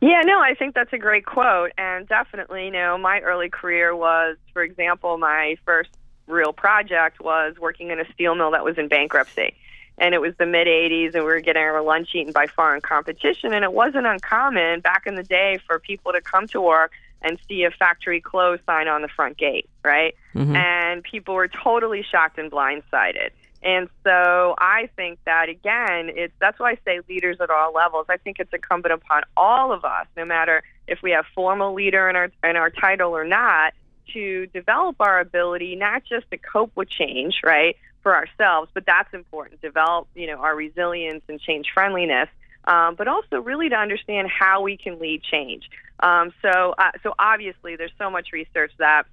Yeah, 0.00 0.22
no, 0.24 0.40
I 0.40 0.54
think 0.58 0.74
that's 0.74 0.92
a 0.92 0.98
great 0.98 1.24
quote. 1.24 1.70
And 1.78 2.08
definitely, 2.08 2.64
you 2.64 2.72
know, 2.72 2.98
my 2.98 3.20
early 3.20 3.48
career 3.48 3.94
was, 3.94 4.36
for 4.52 4.64
example, 4.64 5.18
my 5.18 5.56
first 5.64 5.90
real 6.26 6.52
project 6.52 7.20
was 7.20 7.54
working 7.60 7.90
in 7.90 8.00
a 8.00 8.12
steel 8.12 8.34
mill 8.34 8.50
that 8.50 8.64
was 8.64 8.76
in 8.76 8.88
bankruptcy. 8.88 9.54
And 9.98 10.14
it 10.14 10.20
was 10.20 10.34
the 10.38 10.46
mid 10.46 10.66
80s, 10.66 11.14
and 11.14 11.24
we 11.24 11.30
were 11.30 11.40
getting 11.40 11.62
our 11.62 11.82
lunch 11.82 12.08
eaten 12.14 12.32
by 12.32 12.46
foreign 12.46 12.80
competition. 12.80 13.52
And 13.52 13.64
it 13.64 13.72
wasn't 13.72 14.06
uncommon 14.06 14.80
back 14.80 15.06
in 15.06 15.14
the 15.14 15.22
day 15.22 15.58
for 15.66 15.78
people 15.78 16.12
to 16.12 16.20
come 16.20 16.48
to 16.48 16.60
work 16.60 16.92
and 17.22 17.38
see 17.48 17.64
a 17.64 17.70
factory 17.70 18.20
close 18.20 18.58
sign 18.66 18.86
on 18.86 19.02
the 19.02 19.08
front 19.08 19.38
gate, 19.38 19.68
right? 19.82 20.14
Mm-hmm. 20.34 20.56
And 20.56 21.02
people 21.02 21.34
were 21.34 21.48
totally 21.48 22.04
shocked 22.08 22.38
and 22.38 22.50
blindsided. 22.50 23.30
And 23.62 23.88
so 24.04 24.54
I 24.58 24.90
think 24.94 25.18
that 25.24 25.48
again, 25.48 26.10
it's 26.14 26.34
that's 26.38 26.60
why 26.60 26.72
I 26.72 26.78
say 26.84 27.00
leaders 27.08 27.38
at 27.40 27.48
all 27.48 27.72
levels. 27.72 28.06
I 28.10 28.18
think 28.18 28.38
it's 28.38 28.52
incumbent 28.52 28.92
upon 28.92 29.22
all 29.36 29.72
of 29.72 29.86
us, 29.86 30.06
no 30.18 30.26
matter 30.26 30.62
if 30.86 31.00
we 31.02 31.12
have 31.12 31.24
formal 31.34 31.72
leader 31.72 32.10
in 32.10 32.16
our 32.16 32.30
in 32.44 32.56
our 32.56 32.68
title 32.68 33.16
or 33.16 33.24
not, 33.24 33.72
to 34.12 34.46
develop 34.48 34.96
our 35.00 35.18
ability 35.18 35.76
not 35.76 36.04
just 36.04 36.30
to 36.30 36.36
cope 36.36 36.72
with 36.74 36.90
change, 36.90 37.36
right, 37.42 37.76
for 38.04 38.14
ourselves, 38.14 38.70
but 38.74 38.86
that's 38.86 39.12
important. 39.12 39.60
Develop, 39.60 40.06
you 40.14 40.28
know, 40.28 40.36
our 40.36 40.54
resilience 40.54 41.24
and 41.28 41.40
change 41.40 41.66
friendliness, 41.74 42.28
um, 42.66 42.94
but 42.94 43.08
also 43.08 43.40
really 43.40 43.68
to 43.70 43.74
understand 43.74 44.28
how 44.28 44.62
we 44.62 44.76
can 44.76 45.00
lead 45.00 45.22
change. 45.22 45.68
Um, 45.98 46.32
so, 46.40 46.74
uh, 46.78 46.92
so 47.02 47.14
obviously, 47.18 47.74
there's 47.74 47.94
so 47.98 48.10
much 48.10 48.28
research 48.32 48.70
that 48.78 49.04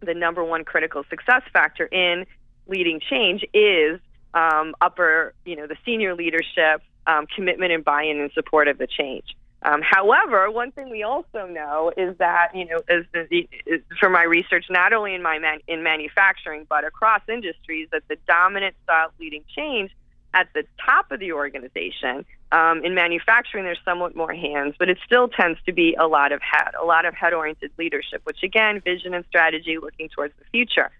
the 0.00 0.14
number 0.14 0.42
one 0.42 0.64
critical 0.64 1.04
success 1.10 1.42
factor 1.52 1.84
in 1.84 2.24
leading 2.68 3.00
change 3.00 3.44
is 3.52 4.00
um, 4.32 4.74
upper, 4.80 5.34
you 5.44 5.56
know, 5.56 5.66
the 5.66 5.76
senior 5.84 6.14
leadership 6.14 6.80
um, 7.06 7.26
commitment 7.34 7.72
and 7.72 7.84
buy-in 7.84 8.20
and 8.20 8.30
support 8.32 8.68
of 8.68 8.78
the 8.78 8.86
change. 8.86 9.36
Um, 9.62 9.80
however, 9.82 10.50
one 10.50 10.70
thing 10.70 10.88
we 10.88 11.02
also 11.02 11.46
know 11.46 11.92
is 11.96 12.16
that 12.18 12.54
you 12.54 12.66
know, 12.66 12.80
is, 12.88 13.04
is, 13.12 13.48
is 13.66 13.82
my 14.02 14.22
research, 14.22 14.66
not 14.70 14.92
only 14.92 15.14
in 15.14 15.22
my 15.22 15.38
man, 15.38 15.58
in 15.66 15.82
manufacturing 15.82 16.66
but 16.68 16.84
across 16.84 17.22
industries, 17.28 17.88
that 17.90 18.02
the 18.08 18.16
dominant 18.28 18.76
style 18.84 19.10
leading 19.18 19.44
change 19.54 19.90
at 20.34 20.48
the 20.54 20.64
top 20.84 21.10
of 21.10 21.18
the 21.18 21.32
organization. 21.32 22.24
Um, 22.52 22.84
in 22.84 22.94
manufacturing, 22.94 23.64
there's 23.64 23.80
somewhat 23.84 24.14
more 24.14 24.32
hands, 24.32 24.74
but 24.78 24.88
it 24.88 24.98
still 25.04 25.28
tends 25.28 25.58
to 25.66 25.72
be 25.72 25.94
a 25.98 26.06
lot 26.06 26.32
of 26.32 26.40
head, 26.40 26.72
a 26.80 26.84
lot 26.84 27.04
of 27.04 27.14
head-oriented 27.14 27.72
leadership, 27.78 28.20
which 28.24 28.42
again, 28.42 28.80
vision 28.80 29.12
and 29.12 29.24
strategy, 29.26 29.78
looking 29.78 30.08
towards 30.08 30.34
the 30.38 30.44
future. 30.52 30.90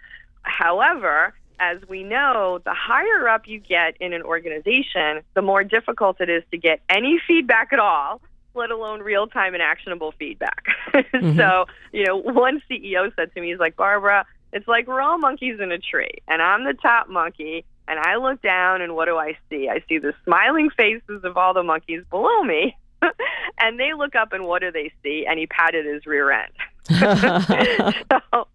However, 0.43 1.35
as 1.61 1.79
we 1.89 2.03
know, 2.03 2.61
the 2.65 2.75
higher 2.75 3.29
up 3.29 3.47
you 3.47 3.61
get 3.61 3.97
in 4.01 4.13
an 4.13 4.23
organization, 4.23 5.23
the 5.35 5.43
more 5.43 5.65
difficult 5.65 6.21
it 6.21 6.29
is 6.29 6.43
to 6.51 6.59
get 6.59 6.81
any 6.89 7.19
feedback 7.27 7.73
at 7.73 7.79
all 7.79 8.21
let 8.55 8.71
alone 8.71 9.01
real 9.01 9.27
time 9.27 9.55
and 9.55 9.63
actionable 9.63 10.13
feedback. 10.19 10.65
mm-hmm. 10.95 11.37
So, 11.37 11.67
you 11.93 12.05
know, 12.05 12.17
one 12.17 12.63
CEO 12.71 13.15
said 13.17 13.33
to 13.35 13.41
me, 13.41 13.51
he's 13.51 13.59
like, 13.59 13.77
Barbara, 13.77 14.27
it's 14.53 14.67
like 14.67 14.87
we're 14.87 15.01
all 15.01 15.19
monkeys 15.19 15.61
in 15.61 15.71
a 15.73 15.79
tree, 15.79 16.15
and 16.27 16.41
I'm 16.41 16.65
the 16.65 16.75
top 16.75 17.09
monkey, 17.09 17.65
and 17.87 17.99
I 17.99 18.17
look 18.17 18.41
down, 18.43 18.81
and 18.81 18.95
what 18.95 19.07
do 19.07 19.17
I 19.17 19.37
see? 19.51 19.69
I 19.69 19.83
see 19.89 19.99
the 19.99 20.15
smiling 20.25 20.71
faces 20.71 21.25
of 21.25 21.37
all 21.37 21.55
the 21.55 21.63
monkeys 21.63 22.03
below 22.11 22.43
me. 22.43 22.77
and 23.61 23.79
they 23.79 23.93
look 23.95 24.15
up 24.15 24.33
and 24.33 24.45
what 24.45 24.61
do 24.61 24.73
they 24.73 24.93
see? 25.03 25.25
And 25.29 25.39
he 25.39 25.47
patted 25.47 25.87
his 25.87 26.05
rear 26.07 26.31
end. 26.31 26.53
so, 26.89 28.49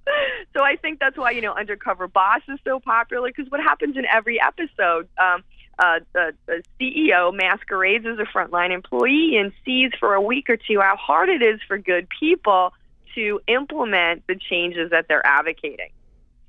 so 0.56 0.64
I 0.64 0.76
think 0.82 1.00
that's 1.00 1.18
why 1.18 1.32
you 1.32 1.42
know 1.42 1.54
Undercover 1.54 2.08
Boss 2.08 2.42
is 2.48 2.60
so 2.64 2.80
popular 2.80 3.30
because 3.30 3.50
what 3.52 3.62
happens 3.62 3.96
in 3.96 4.06
every 4.06 4.42
episode, 4.42 5.08
um, 5.20 5.44
the, 5.78 6.34
the 6.46 6.64
CEO 6.80 7.34
masquerades 7.34 8.06
as 8.06 8.20
a 8.20 8.26
frontline 8.26 8.72
employee 8.72 9.38
and 9.38 9.52
sees 9.66 9.92
for 10.00 10.14
a 10.14 10.22
week 10.22 10.50
or 10.50 10.58
two 10.58 10.80
how 10.80 10.96
hard 10.96 11.30
it 11.30 11.42
is 11.42 11.60
for 11.68 11.78
good 11.78 12.08
people 12.20 12.74
to 13.16 13.40
implement 13.48 14.26
the 14.28 14.36
changes 14.36 14.92
that 14.92 15.08
they're 15.08 15.26
advocating. 15.26 15.90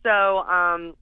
So, 0.03 0.39
um, 0.41 0.95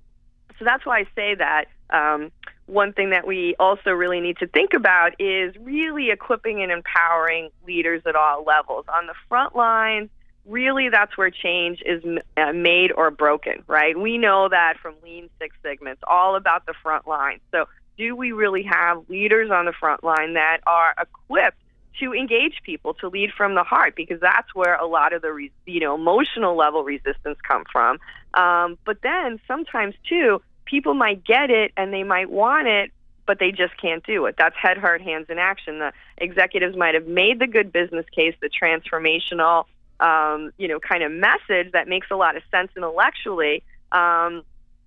so 0.58 0.64
that's 0.64 0.84
why 0.86 1.00
I 1.00 1.04
say 1.14 1.34
that. 1.34 1.66
Um, 1.90 2.30
one 2.66 2.92
thing 2.92 3.10
that 3.10 3.26
we 3.26 3.54
also 3.58 3.90
really 3.90 4.20
need 4.20 4.38
to 4.38 4.46
think 4.46 4.72
about 4.72 5.20
is 5.20 5.54
really 5.60 6.10
equipping 6.10 6.62
and 6.62 6.72
empowering 6.72 7.50
leaders 7.66 8.02
at 8.06 8.16
all 8.16 8.44
levels 8.44 8.86
on 8.88 9.06
the 9.06 9.14
front 9.28 9.54
lines. 9.54 10.08
Really, 10.46 10.88
that's 10.88 11.16
where 11.16 11.30
change 11.30 11.82
is 11.84 12.02
uh, 12.36 12.52
made 12.52 12.92
or 12.92 13.10
broken, 13.10 13.62
right? 13.66 13.98
We 13.98 14.18
know 14.18 14.48
that 14.48 14.74
from 14.80 14.94
Lean 15.02 15.28
Six 15.40 15.54
Sigma. 15.62 15.90
It's 15.90 16.02
all 16.08 16.34
about 16.34 16.66
the 16.66 16.74
front 16.82 17.06
line. 17.06 17.40
So 17.52 17.66
do 17.96 18.16
we 18.16 18.32
really 18.32 18.62
have 18.64 19.08
leaders 19.08 19.50
on 19.50 19.66
the 19.66 19.72
front 19.72 20.02
line 20.02 20.34
that 20.34 20.58
are 20.66 20.94
equipped 21.00 21.58
to 22.00 22.14
engage 22.14 22.54
people 22.64 22.94
to 22.94 23.08
lead 23.08 23.30
from 23.36 23.54
the 23.54 23.62
heart? 23.62 23.94
Because 23.96 24.20
that's 24.20 24.54
where 24.54 24.74
a 24.76 24.86
lot 24.86 25.12
of 25.12 25.22
the 25.22 25.48
you 25.66 25.80
know 25.80 25.94
emotional 25.94 26.56
level 26.56 26.84
resistance 26.84 27.38
come 27.46 27.64
from. 27.70 27.98
Um, 28.34 28.78
but 28.84 28.98
then 29.02 29.40
sometimes 29.46 29.94
too 30.08 30.40
people 30.64 30.94
might 30.94 31.24
get 31.24 31.50
it 31.50 31.72
and 31.76 31.92
they 31.92 32.02
might 32.02 32.30
want 32.30 32.68
it 32.68 32.90
but 33.24 33.38
they 33.38 33.52
just 33.52 33.76
can't 33.80 34.04
do 34.04 34.26
it. 34.26 34.34
That's 34.36 34.56
head 34.56 34.78
heart 34.78 35.00
hands 35.00 35.26
in 35.28 35.38
action. 35.38 35.78
The 35.78 35.92
executives 36.18 36.76
might 36.76 36.94
have 36.94 37.06
made 37.06 37.38
the 37.38 37.46
good 37.46 37.72
business 37.72 38.04
case 38.14 38.34
the 38.40 38.50
transformational 38.50 39.66
um, 40.00 40.52
you 40.58 40.68
know 40.68 40.80
kind 40.80 41.02
of 41.02 41.12
message 41.12 41.72
that 41.72 41.88
makes 41.88 42.08
a 42.10 42.16
lot 42.16 42.36
of 42.36 42.42
sense 42.50 42.70
intellectually 42.76 43.62
um, 43.92 44.42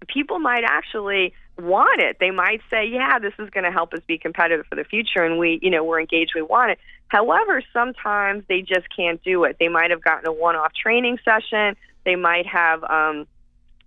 people 0.08 0.40
might 0.40 0.64
actually 0.64 1.34
want 1.58 2.02
it. 2.02 2.18
They 2.20 2.32
might 2.32 2.62
say, 2.70 2.86
"Yeah, 2.86 3.20
this 3.20 3.34
is 3.40 3.50
going 3.50 3.64
to 3.64 3.72
help 3.72 3.94
us 3.94 4.02
be 4.08 4.18
competitive 4.18 4.66
for 4.68 4.76
the 4.76 4.84
future," 4.84 5.24
and 5.24 5.38
we, 5.40 5.60
you 5.62 5.70
know, 5.70 5.84
we're 5.84 6.00
engaged. 6.00 6.34
We 6.36 6.42
want 6.42 6.72
it. 6.72 6.80
However, 7.08 7.62
sometimes 7.72 8.44
they 8.50 8.62
just 8.62 8.88
can't 8.96 9.22
do 9.24 9.44
it. 9.44 9.58
They 9.60 9.68
might 9.68 9.92
have 9.92 10.02
gotten 10.02 10.28
a 10.28 10.34
one-off 10.34 10.74
training 10.74 11.20
session. 11.24 11.76
They 12.04 12.16
might 12.16 12.46
have, 12.48 12.84
um, 12.84 13.28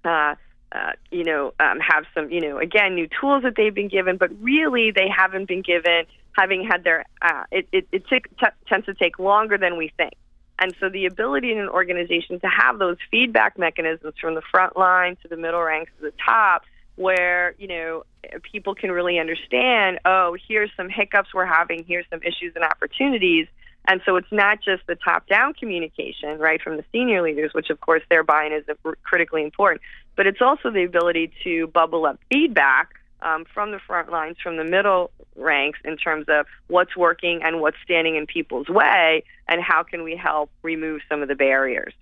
uh, 0.05 0.37
uh, 0.71 0.93
you 1.11 1.25
know, 1.25 1.53
um, 1.59 1.81
have 1.81 2.05
some, 2.15 2.31
you 2.31 2.41
know, 2.41 2.59
again, 2.59 2.95
new 2.95 3.09
tools 3.21 3.43
that 3.43 3.55
they've 3.57 3.75
been 3.75 3.89
given, 3.89 4.17
but 4.17 4.31
really 4.41 4.91
they 4.91 5.09
haven't 5.09 5.49
been 5.49 5.63
given. 5.63 6.05
Having 6.33 6.69
had 6.71 6.85
their, 6.85 7.05
uh, 7.21 7.45
it, 7.51 7.69
it, 7.73 7.89
it 7.91 8.07
t- 8.09 8.21
t- 8.39 8.47
tends 8.69 8.87
to 8.87 8.95
take 8.95 9.19
longer 9.19 9.59
than 9.59 9.77
we 9.77 9.93
think. 9.97 10.13
And 10.59 10.75
so 10.81 10.89
the 10.89 11.07
ability 11.07 11.53
in 11.53 11.59
an 11.59 11.69
organization 11.69 12.41
to 12.41 12.49
have 12.49 12.79
those 12.79 12.97
feedback 13.11 13.59
mechanisms 13.59 14.15
from 14.21 14.35
the 14.35 14.43
front 14.51 14.77
line 14.77 15.17
to 15.23 15.29
the 15.29 15.37
middle 15.37 15.63
ranks 15.63 15.93
to 15.99 16.07
the 16.07 16.15
top 16.25 16.63
where 16.97 17.55
you 17.59 17.69
know 17.69 18.03
people 18.43 18.75
can 18.75 18.91
really 18.91 19.21
understand 19.21 20.01
oh 20.05 20.37
here's 20.49 20.71
some 20.77 20.89
hiccups 20.89 21.33
we're 21.33 21.47
having 21.47 21.85
here's 21.85 22.05
some 22.11 22.21
issues 22.23 22.53
and 22.55 22.65
opportunities. 22.65 23.47
And 23.91 24.03
so 24.05 24.17
it's 24.17 24.31
not 24.31 24.59
just 24.63 24.87
the 24.87 24.97
top 24.97 25.29
down 25.29 25.55
communication 25.55 26.39
right 26.39 26.61
from 26.61 26.77
the 26.77 26.85
senior 26.93 27.23
leaders 27.23 27.53
which 27.55 27.71
of 27.71 27.81
course 27.81 28.03
their 28.11 28.25
buy-in 28.25 28.53
is 28.53 28.65
critically 29.05 29.45
important 29.45 29.81
but 30.17 30.27
it's 30.27 30.43
also 30.43 30.71
the 30.71 30.85
ability 30.85 31.33
to 31.45 31.69
bubble 31.69 32.05
up 32.05 32.19
feedback 32.31 32.91
um, 33.23 33.45
from 33.53 33.73
the 33.73 33.79
front 33.79 34.11
lines 34.11 34.37
from 34.43 34.57
the 34.57 34.65
middle 34.65 35.11
ranks 35.37 35.79
in 35.85 35.97
terms 35.97 36.27
of 36.29 36.47
what's 36.69 36.97
working 36.97 37.41
and 37.43 37.61
what's 37.61 37.77
standing 37.85 38.17
in 38.17 38.27
people's 38.27 38.69
way 38.69 39.23
and 39.49 39.63
how 39.63 39.83
can 39.83 40.03
we 40.03 40.17
help 40.17 40.51
remove 40.63 41.01
some 41.09 41.23
of 41.23 41.29
the 41.29 41.35
barriers 41.35 41.95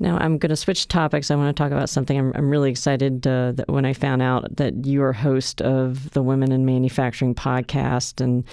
now, 0.00 0.16
I'm 0.18 0.38
going 0.38 0.50
to 0.50 0.56
switch 0.56 0.86
topics. 0.86 1.30
I 1.30 1.34
want 1.34 1.54
to 1.54 1.60
talk 1.60 1.72
about 1.72 1.88
something. 1.88 2.16
I'm, 2.16 2.32
I'm 2.36 2.50
really 2.50 2.70
excited 2.70 3.26
uh, 3.26 3.52
that 3.52 3.68
when 3.68 3.84
I 3.84 3.92
found 3.92 4.22
out 4.22 4.56
that 4.56 4.86
you 4.86 5.02
are 5.02 5.12
host 5.12 5.60
of 5.60 6.10
the 6.10 6.22
Women 6.22 6.52
in 6.52 6.64
Manufacturing 6.64 7.34
podcast. 7.34 8.20
And 8.20 8.44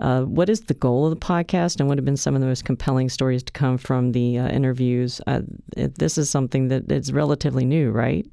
uh, 0.00 0.22
what 0.22 0.48
is 0.48 0.62
the 0.62 0.74
goal 0.74 1.06
of 1.06 1.10
the 1.10 1.24
podcast, 1.24 1.78
and 1.78 1.88
what 1.88 1.98
have 1.98 2.04
been 2.04 2.16
some 2.16 2.34
of 2.34 2.40
the 2.40 2.46
most 2.46 2.64
compelling 2.64 3.08
stories 3.08 3.44
to 3.44 3.52
come 3.52 3.78
from 3.78 4.12
the 4.12 4.38
uh, 4.38 4.48
interviews? 4.48 5.20
Uh, 5.26 5.42
this 5.76 6.18
is 6.18 6.30
something 6.30 6.68
that 6.68 6.90
is 6.90 7.12
relatively 7.12 7.64
new, 7.64 7.90
right? 7.92 8.26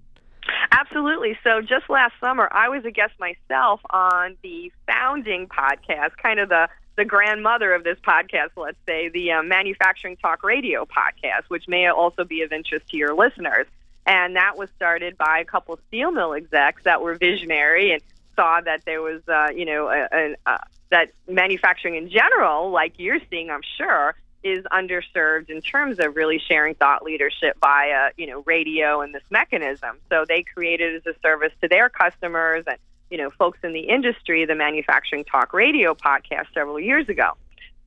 Absolutely. 0.71 1.37
So 1.43 1.61
just 1.61 1.89
last 1.89 2.13
summer, 2.19 2.49
I 2.51 2.69
was 2.69 2.85
a 2.85 2.91
guest 2.91 3.13
myself 3.19 3.81
on 3.89 4.37
the 4.43 4.71
founding 4.87 5.47
podcast, 5.47 6.11
kind 6.21 6.39
of 6.39 6.49
the 6.49 6.67
the 6.97 7.05
grandmother 7.05 7.73
of 7.73 7.83
this 7.83 7.97
podcast, 7.99 8.51
let's 8.55 8.77
say, 8.87 9.09
the 9.09 9.33
um, 9.33 9.49
Manufacturing 9.49 10.15
Talk 10.15 10.43
Radio 10.43 10.85
podcast, 10.85 11.43
which 11.49 11.67
may 11.67 11.87
also 11.87 12.23
be 12.23 12.41
of 12.41 12.53
interest 12.53 12.87
to 12.89 12.97
your 12.97 13.13
listeners. 13.13 13.67
And 14.05 14.37
that 14.37 14.57
was 14.57 14.69
started 14.77 15.17
by 15.17 15.39
a 15.39 15.45
couple 15.45 15.77
steel 15.87 16.11
mill 16.11 16.33
execs 16.33 16.83
that 16.83 17.01
were 17.01 17.15
visionary 17.15 17.91
and 17.91 18.01
saw 18.35 18.61
that 18.61 18.85
there 18.85 19.01
was, 19.01 19.21
uh, 19.27 19.47
you 19.53 19.65
know, 19.65 19.89
a, 19.89 20.07
a, 20.11 20.35
a, 20.45 20.59
that 20.89 21.11
manufacturing 21.27 21.95
in 21.95 22.09
general, 22.09 22.69
like 22.71 22.93
you're 22.97 23.19
seeing, 23.29 23.49
I'm 23.49 23.63
sure, 23.77 24.15
is 24.45 24.63
underserved 24.65 25.49
in 25.49 25.59
terms 25.61 25.99
of 25.99 26.15
really 26.15 26.39
sharing 26.39 26.75
thought 26.75 27.03
leadership 27.03 27.57
via, 27.59 28.11
you 28.15 28.27
know, 28.27 28.43
radio 28.45 29.01
and 29.01 29.13
this 29.13 29.23
mechanism. 29.29 29.97
So 30.09 30.23
they 30.25 30.43
created 30.43 30.95
as 30.95 31.05
a 31.05 31.19
service 31.19 31.51
to 31.61 31.67
their 31.67 31.89
customers 31.89 32.63
and 32.67 32.77
you 33.09 33.17
know, 33.17 33.29
folks 33.29 33.59
in 33.63 33.73
the 33.73 33.81
industry, 33.81 34.45
the 34.45 34.55
Manufacturing 34.55 35.25
Talk 35.25 35.53
Radio 35.53 35.93
podcast 35.93 36.47
several 36.53 36.79
years 36.79 37.07
ago. 37.07 37.31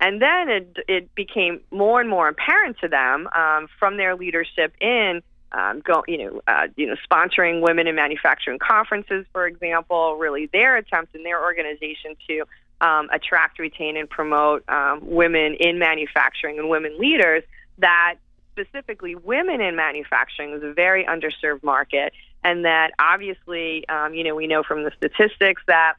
And 0.01 0.23
then 0.23 0.49
it, 0.49 0.77
it 0.87 1.15
became 1.15 1.61
more 1.71 2.01
and 2.01 2.09
more 2.09 2.29
apparent 2.29 2.79
to 2.81 2.89
them 2.89 3.29
um, 3.35 3.69
from 3.79 3.97
their 3.97 4.15
leadership 4.15 4.73
in 4.81 5.23
um, 5.51 5.81
go, 5.81 6.05
you 6.07 6.19
know, 6.19 6.43
uh, 6.47 6.69
you 6.77 6.87
know, 6.87 6.95
sponsoring 7.11 7.63
women 7.63 7.87
in 7.87 7.95
manufacturing 7.95 8.59
conferences, 8.59 9.25
for 9.33 9.47
example, 9.47 10.17
really 10.17 10.47
their 10.53 10.77
attempt 10.77 11.15
in 11.15 11.23
their 11.23 11.43
organization 11.43 12.17
to 12.29 12.45
um, 12.81 13.09
attract, 13.13 13.59
retain, 13.59 13.97
and 13.97 14.09
promote 14.09 14.69
um, 14.69 15.01
women 15.03 15.55
in 15.55 15.79
manufacturing 15.79 16.59
and 16.59 16.69
women 16.69 16.99
leaders 16.99 17.43
that 17.79 18.17
specifically 18.53 19.15
women 19.15 19.61
in 19.61 19.77
manufacturing 19.77 20.53
is 20.53 20.63
a 20.63 20.73
very 20.73 21.05
underserved 21.05 21.63
market, 21.63 22.13
and 22.43 22.65
that 22.65 22.93
obviously, 22.99 23.89
um, 23.89 24.15
you 24.15 24.25
know, 24.25 24.35
we 24.35 24.47
know 24.47 24.63
from 24.63 24.85
the 24.85 24.93
statistics 24.97 25.63
that 25.67 25.95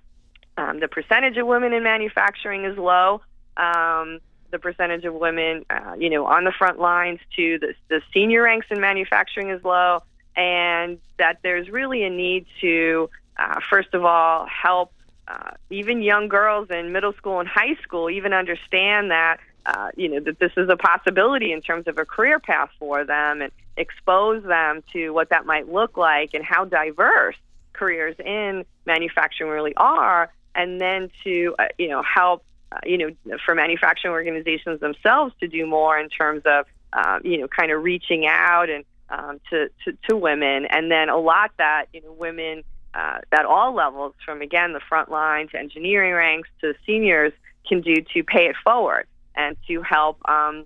um, 0.57 0.79
the 0.79 0.87
percentage 0.87 1.37
of 1.37 1.47
women 1.47 1.73
in 1.73 1.83
manufacturing 1.83 2.65
is 2.65 2.77
low. 2.77 3.21
Um, 3.55 4.19
the 4.51 4.59
percentage 4.59 5.05
of 5.05 5.13
women, 5.13 5.65
uh, 5.69 5.95
you 5.97 6.09
know, 6.09 6.25
on 6.25 6.43
the 6.43 6.51
front 6.51 6.79
lines 6.79 7.19
to 7.35 7.59
the, 7.59 7.73
the 7.87 8.01
senior 8.13 8.43
ranks 8.43 8.67
in 8.71 8.81
manufacturing 8.81 9.51
is 9.51 9.63
low, 9.63 10.01
and 10.35 10.99
that 11.17 11.39
there's 11.43 11.69
really 11.69 12.03
a 12.03 12.09
need 12.09 12.45
to, 12.61 13.09
uh, 13.37 13.59
first 13.69 13.93
of 13.93 14.03
all, 14.05 14.47
help 14.47 14.91
uh, 15.29 15.51
even 15.69 16.01
young 16.01 16.27
girls 16.27 16.69
in 16.69 16.91
middle 16.91 17.13
school 17.13 17.39
and 17.39 17.47
high 17.47 17.75
school 17.83 18.09
even 18.09 18.33
understand 18.33 19.11
that 19.11 19.37
uh, 19.65 19.89
you 19.95 20.09
know 20.09 20.19
that 20.19 20.39
this 20.39 20.51
is 20.57 20.69
a 20.69 20.77
possibility 20.77 21.51
in 21.51 21.61
terms 21.61 21.87
of 21.87 21.97
a 21.97 22.05
career 22.05 22.39
path 22.39 22.69
for 22.79 23.05
them 23.05 23.41
and 23.41 23.51
expose 23.77 24.43
them 24.43 24.83
to 24.91 25.11
what 25.11 25.29
that 25.29 25.45
might 25.45 25.71
look 25.71 25.97
like 25.97 26.33
and 26.33 26.43
how 26.43 26.65
diverse 26.65 27.35
careers 27.73 28.15
in 28.19 28.65
manufacturing 28.85 29.49
really 29.49 29.75
are. 29.75 30.31
And 30.55 30.81
then 30.81 31.09
to 31.23 31.55
uh, 31.59 31.65
you 31.77 31.89
know 31.89 32.01
help 32.01 32.43
uh, 32.71 32.79
you 32.85 32.97
know 32.97 33.37
for 33.45 33.53
manufacturing 33.53 34.13
organizations 34.13 34.79
themselves 34.79 35.33
to 35.39 35.47
do 35.47 35.65
more 35.67 35.99
in 35.99 36.09
terms 36.09 36.41
of 36.45 36.65
uh, 36.93 37.19
you 37.23 37.37
know 37.37 37.47
kind 37.47 37.71
of 37.71 37.83
reaching 37.83 38.25
out 38.27 38.69
and 38.69 38.83
um, 39.09 39.39
to, 39.51 39.69
to 39.85 39.97
to 40.09 40.17
women. 40.17 40.65
And 40.65 40.89
then 40.89 41.09
a 41.09 41.17
lot 41.17 41.51
that 41.57 41.85
you 41.93 42.01
know 42.01 42.13
women 42.13 42.63
uh, 42.93 43.19
at 43.31 43.45
all 43.45 43.73
levels, 43.73 44.13
from 44.25 44.41
again 44.41 44.73
the 44.73 44.81
front 44.87 45.09
line 45.11 45.47
to 45.49 45.57
engineering 45.57 46.13
ranks 46.13 46.49
to 46.61 46.73
seniors, 46.85 47.33
can 47.67 47.81
do 47.81 47.95
to 48.13 48.23
pay 48.23 48.45
it 48.45 48.55
forward 48.63 49.05
and 49.35 49.55
to 49.67 49.81
help, 49.81 50.17
um, 50.27 50.65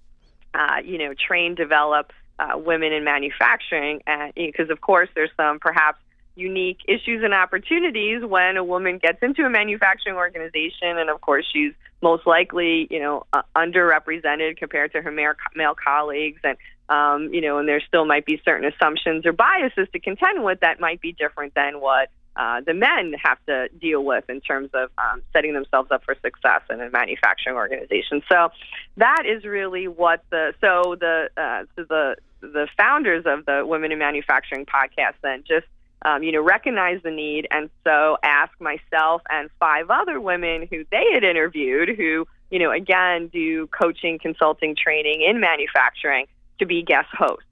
uh, 0.54 0.78
you 0.84 0.98
know, 0.98 1.14
train, 1.14 1.56
develop 1.56 2.12
uh, 2.40 2.58
women 2.58 2.94
in 2.94 3.04
manufacturing. 3.04 4.02
Because 4.36 4.70
of 4.70 4.82
course, 4.82 5.10
there's 5.16 5.32
some 5.36 5.60
perhaps 5.60 6.00
unique 6.36 6.80
issues 6.88 7.24
and 7.24 7.34
opportunities 7.34 8.24
when 8.24 8.58
a 8.58 8.64
woman 8.64 8.98
gets 8.98 9.22
into 9.22 9.46
a 9.46 9.50
manufacturing 9.50 10.16
organization, 10.16 10.98
and 10.98 11.10
of 11.10 11.22
course, 11.22 11.46
she's 11.52 11.74
most 12.02 12.26
likely, 12.26 12.88
you 12.90 13.00
know, 13.00 13.26
uh, 13.34 13.42
underrepresented 13.56 14.58
compared 14.58 14.92
to 14.94 15.02
her 15.02 15.12
male, 15.12 15.34
male 15.56 15.76
colleagues, 15.76 16.40
and 16.44 16.58
um, 16.94 17.34
you 17.34 17.42
know, 17.42 17.58
and 17.58 17.68
there 17.68 17.82
still 17.88 18.06
might 18.06 18.26
be 18.26 18.42
certain 18.46 18.72
assumptions 18.72 19.26
or 19.26 19.32
biases 19.32 19.88
to 19.94 20.00
contend 20.00 20.44
with 20.44 20.60
that 20.60 20.80
might 20.80 21.02
be 21.02 21.12
different 21.12 21.54
than 21.56 21.80
what 21.80 22.10
uh, 22.36 22.62
the 22.62 22.74
men 22.74 23.14
have 23.22 23.38
to 23.48 23.68
deal 23.80 24.04
with 24.04 24.30
in 24.30 24.42
terms 24.42 24.70
of 24.74 24.90
um, 24.98 25.22
setting 25.34 25.54
themselves 25.54 25.90
up 25.92 26.04
for 26.04 26.16
success 26.22 26.62
in 26.70 26.82
a 26.82 26.90
manufacturing 26.90 27.56
organization. 27.56 28.22
So 28.32 28.50
that 28.98 29.24
is 29.26 29.44
really 29.44 29.88
what 29.88 30.24
the 30.30 30.54
so 30.62 30.96
the 31.00 31.30
uh, 31.38 31.66
so 31.76 31.86
the 31.90 32.16
the 32.42 32.68
founders 32.78 33.24
of 33.26 33.46
the 33.46 33.66
Women 33.66 33.92
in 33.92 34.00
Manufacturing 34.00 34.66
podcast 34.66 35.14
then 35.22 35.44
just 35.48 35.66
um, 36.04 36.22
you 36.24 36.32
know 36.32 36.42
recognize 36.42 37.02
the 37.04 37.12
need 37.12 37.48
and 37.50 37.70
so 37.84 38.18
ask 38.24 38.52
myself 38.60 39.22
and 39.30 39.50
five 39.60 39.90
other 39.90 40.20
women 40.20 40.68
who 40.70 40.84
they 40.92 41.06
had 41.14 41.24
interviewed 41.24 41.90
who 41.96 42.28
you 42.50 42.60
know 42.60 42.72
again 42.72 43.28
do 43.28 43.68
coaching, 43.68 44.20
consulting, 44.20 44.76
training 44.76 45.22
in 45.22 45.40
manufacturing 45.40 46.26
to 46.60 46.66
be 46.66 46.84
guest 46.84 47.08
hosts. 47.12 47.46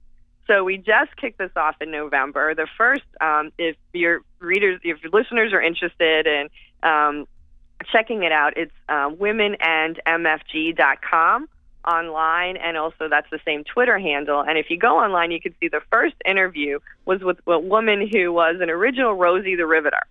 So 0.46 0.64
we 0.64 0.76
just 0.76 1.16
kicked 1.16 1.38
this 1.38 1.52
off 1.56 1.76
in 1.80 1.90
November. 1.90 2.54
The 2.54 2.66
first, 2.76 3.04
um, 3.20 3.50
if 3.58 3.76
your 3.92 4.20
readers, 4.40 4.80
if 4.82 5.02
your 5.02 5.10
listeners 5.12 5.52
are 5.52 5.62
interested 5.62 6.26
in 6.26 6.48
um, 6.82 7.26
checking 7.90 8.24
it 8.24 8.32
out, 8.32 8.56
it's 8.56 8.72
uh, 8.88 9.10
womenandmfg.com 9.10 11.48
online, 11.86 12.56
and 12.56 12.76
also 12.76 13.08
that's 13.08 13.30
the 13.30 13.38
same 13.44 13.62
Twitter 13.64 13.98
handle. 13.98 14.40
And 14.40 14.58
if 14.58 14.70
you 14.70 14.78
go 14.78 14.98
online, 14.98 15.30
you 15.30 15.40
can 15.40 15.54
see 15.60 15.68
the 15.68 15.82
first 15.90 16.16
interview 16.24 16.78
was 17.04 17.22
with 17.22 17.38
a 17.46 17.58
woman 17.58 18.08
who 18.12 18.32
was 18.32 18.56
an 18.60 18.70
original 18.70 19.14
Rosie 19.14 19.56
the 19.56 19.66
Riveter. 19.66 20.02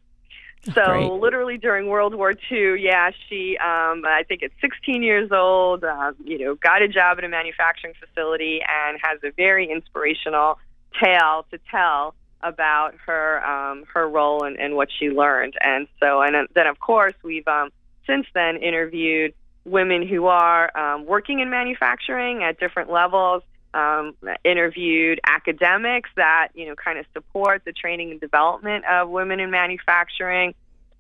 So 0.64 0.84
Great. 0.86 1.12
literally 1.14 1.58
during 1.58 1.88
World 1.88 2.14
War 2.14 2.34
II, 2.52 2.76
yeah, 2.80 3.10
she, 3.28 3.58
um, 3.58 4.04
I 4.06 4.24
think 4.28 4.44
at 4.44 4.52
16 4.62 5.02
years 5.02 5.32
old, 5.32 5.84
uh, 5.84 6.12
you 6.24 6.38
know, 6.38 6.56
got 6.56 6.84
a 6.84 6.88
job 6.88 7.18
at 7.18 7.24
a 7.24 7.30
manufacturing 7.30 7.94
facility 8.00 8.62
and 8.62 9.00
has 9.02 9.20
a 9.24 9.32
very 9.32 9.72
inspirational 9.72 10.60
tale 11.02 11.46
to 11.50 11.60
tell 11.72 12.14
about 12.44 12.94
her 13.06 13.44
um, 13.46 13.84
her 13.92 14.08
role 14.08 14.44
and, 14.44 14.60
and 14.60 14.76
what 14.76 14.90
she 15.00 15.10
learned. 15.10 15.56
And 15.62 15.88
so, 16.00 16.22
and 16.22 16.48
then 16.54 16.68
of 16.68 16.80
course, 16.80 17.14
we've 17.24 17.48
um, 17.48 17.72
since 18.06 18.28
then 18.34 18.58
interviewed 18.58 19.34
women 19.66 20.08
who 20.08 20.28
are 20.28 20.76
um, 20.78 21.06
working 21.06 21.40
in 21.40 21.50
manufacturing 21.50 22.44
at 22.44 22.60
different 22.60 22.92
levels. 22.92 23.44
Um, 23.74 24.16
interviewed 24.44 25.22
academics 25.26 26.10
that 26.18 26.50
you 26.54 26.68
know 26.68 26.76
kind 26.76 27.00
of 27.00 27.06
support 27.14 27.64
the 27.66 27.72
training 27.72 28.12
and 28.12 28.20
development 28.20 28.84
of 28.86 29.10
women 29.10 29.40
in 29.40 29.50
manufacturing, 29.50 30.54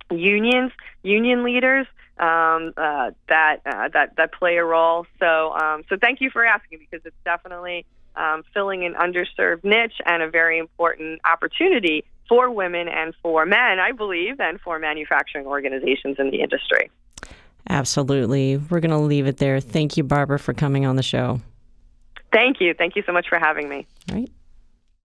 unions, 0.09 0.71
union 1.03 1.43
leaders 1.43 1.85
um, 2.17 2.73
uh, 2.77 3.11
that 3.27 3.57
uh, 3.65 3.89
that 3.89 4.15
that 4.15 4.33
play 4.33 4.57
a 4.57 4.63
role. 4.63 5.05
So 5.19 5.51
um, 5.53 5.83
so 5.89 5.97
thank 5.99 6.21
you 6.21 6.29
for 6.29 6.45
asking 6.45 6.79
because 6.79 7.05
it's 7.05 7.15
definitely 7.25 7.85
um, 8.15 8.43
filling 8.53 8.85
an 8.85 8.93
underserved 8.93 9.63
niche 9.63 9.99
and 10.05 10.21
a 10.21 10.29
very 10.29 10.59
important 10.59 11.21
opportunity 11.25 12.05
for 12.27 12.49
women 12.49 12.87
and 12.87 13.13
for 13.21 13.45
men, 13.45 13.79
I 13.79 13.91
believe, 13.91 14.39
and 14.39 14.59
for 14.61 14.79
manufacturing 14.79 15.45
organizations 15.45 16.17
in 16.19 16.29
the 16.29 16.41
industry. 16.41 16.89
Absolutely. 17.69 18.57
We're 18.57 18.79
going 18.79 18.91
to 18.91 18.97
leave 18.97 19.27
it 19.27 19.37
there. 19.37 19.59
Thank 19.59 19.97
you, 19.97 20.03
Barbara, 20.03 20.39
for 20.39 20.53
coming 20.53 20.85
on 20.85 20.95
the 20.95 21.03
show. 21.03 21.41
Thank 22.31 22.61
you. 22.61 22.73
Thank 22.73 22.95
you 22.95 23.03
so 23.05 23.11
much 23.11 23.27
for 23.29 23.39
having 23.39 23.67
me. 23.69 23.87
All 24.09 24.17
right. 24.17 24.31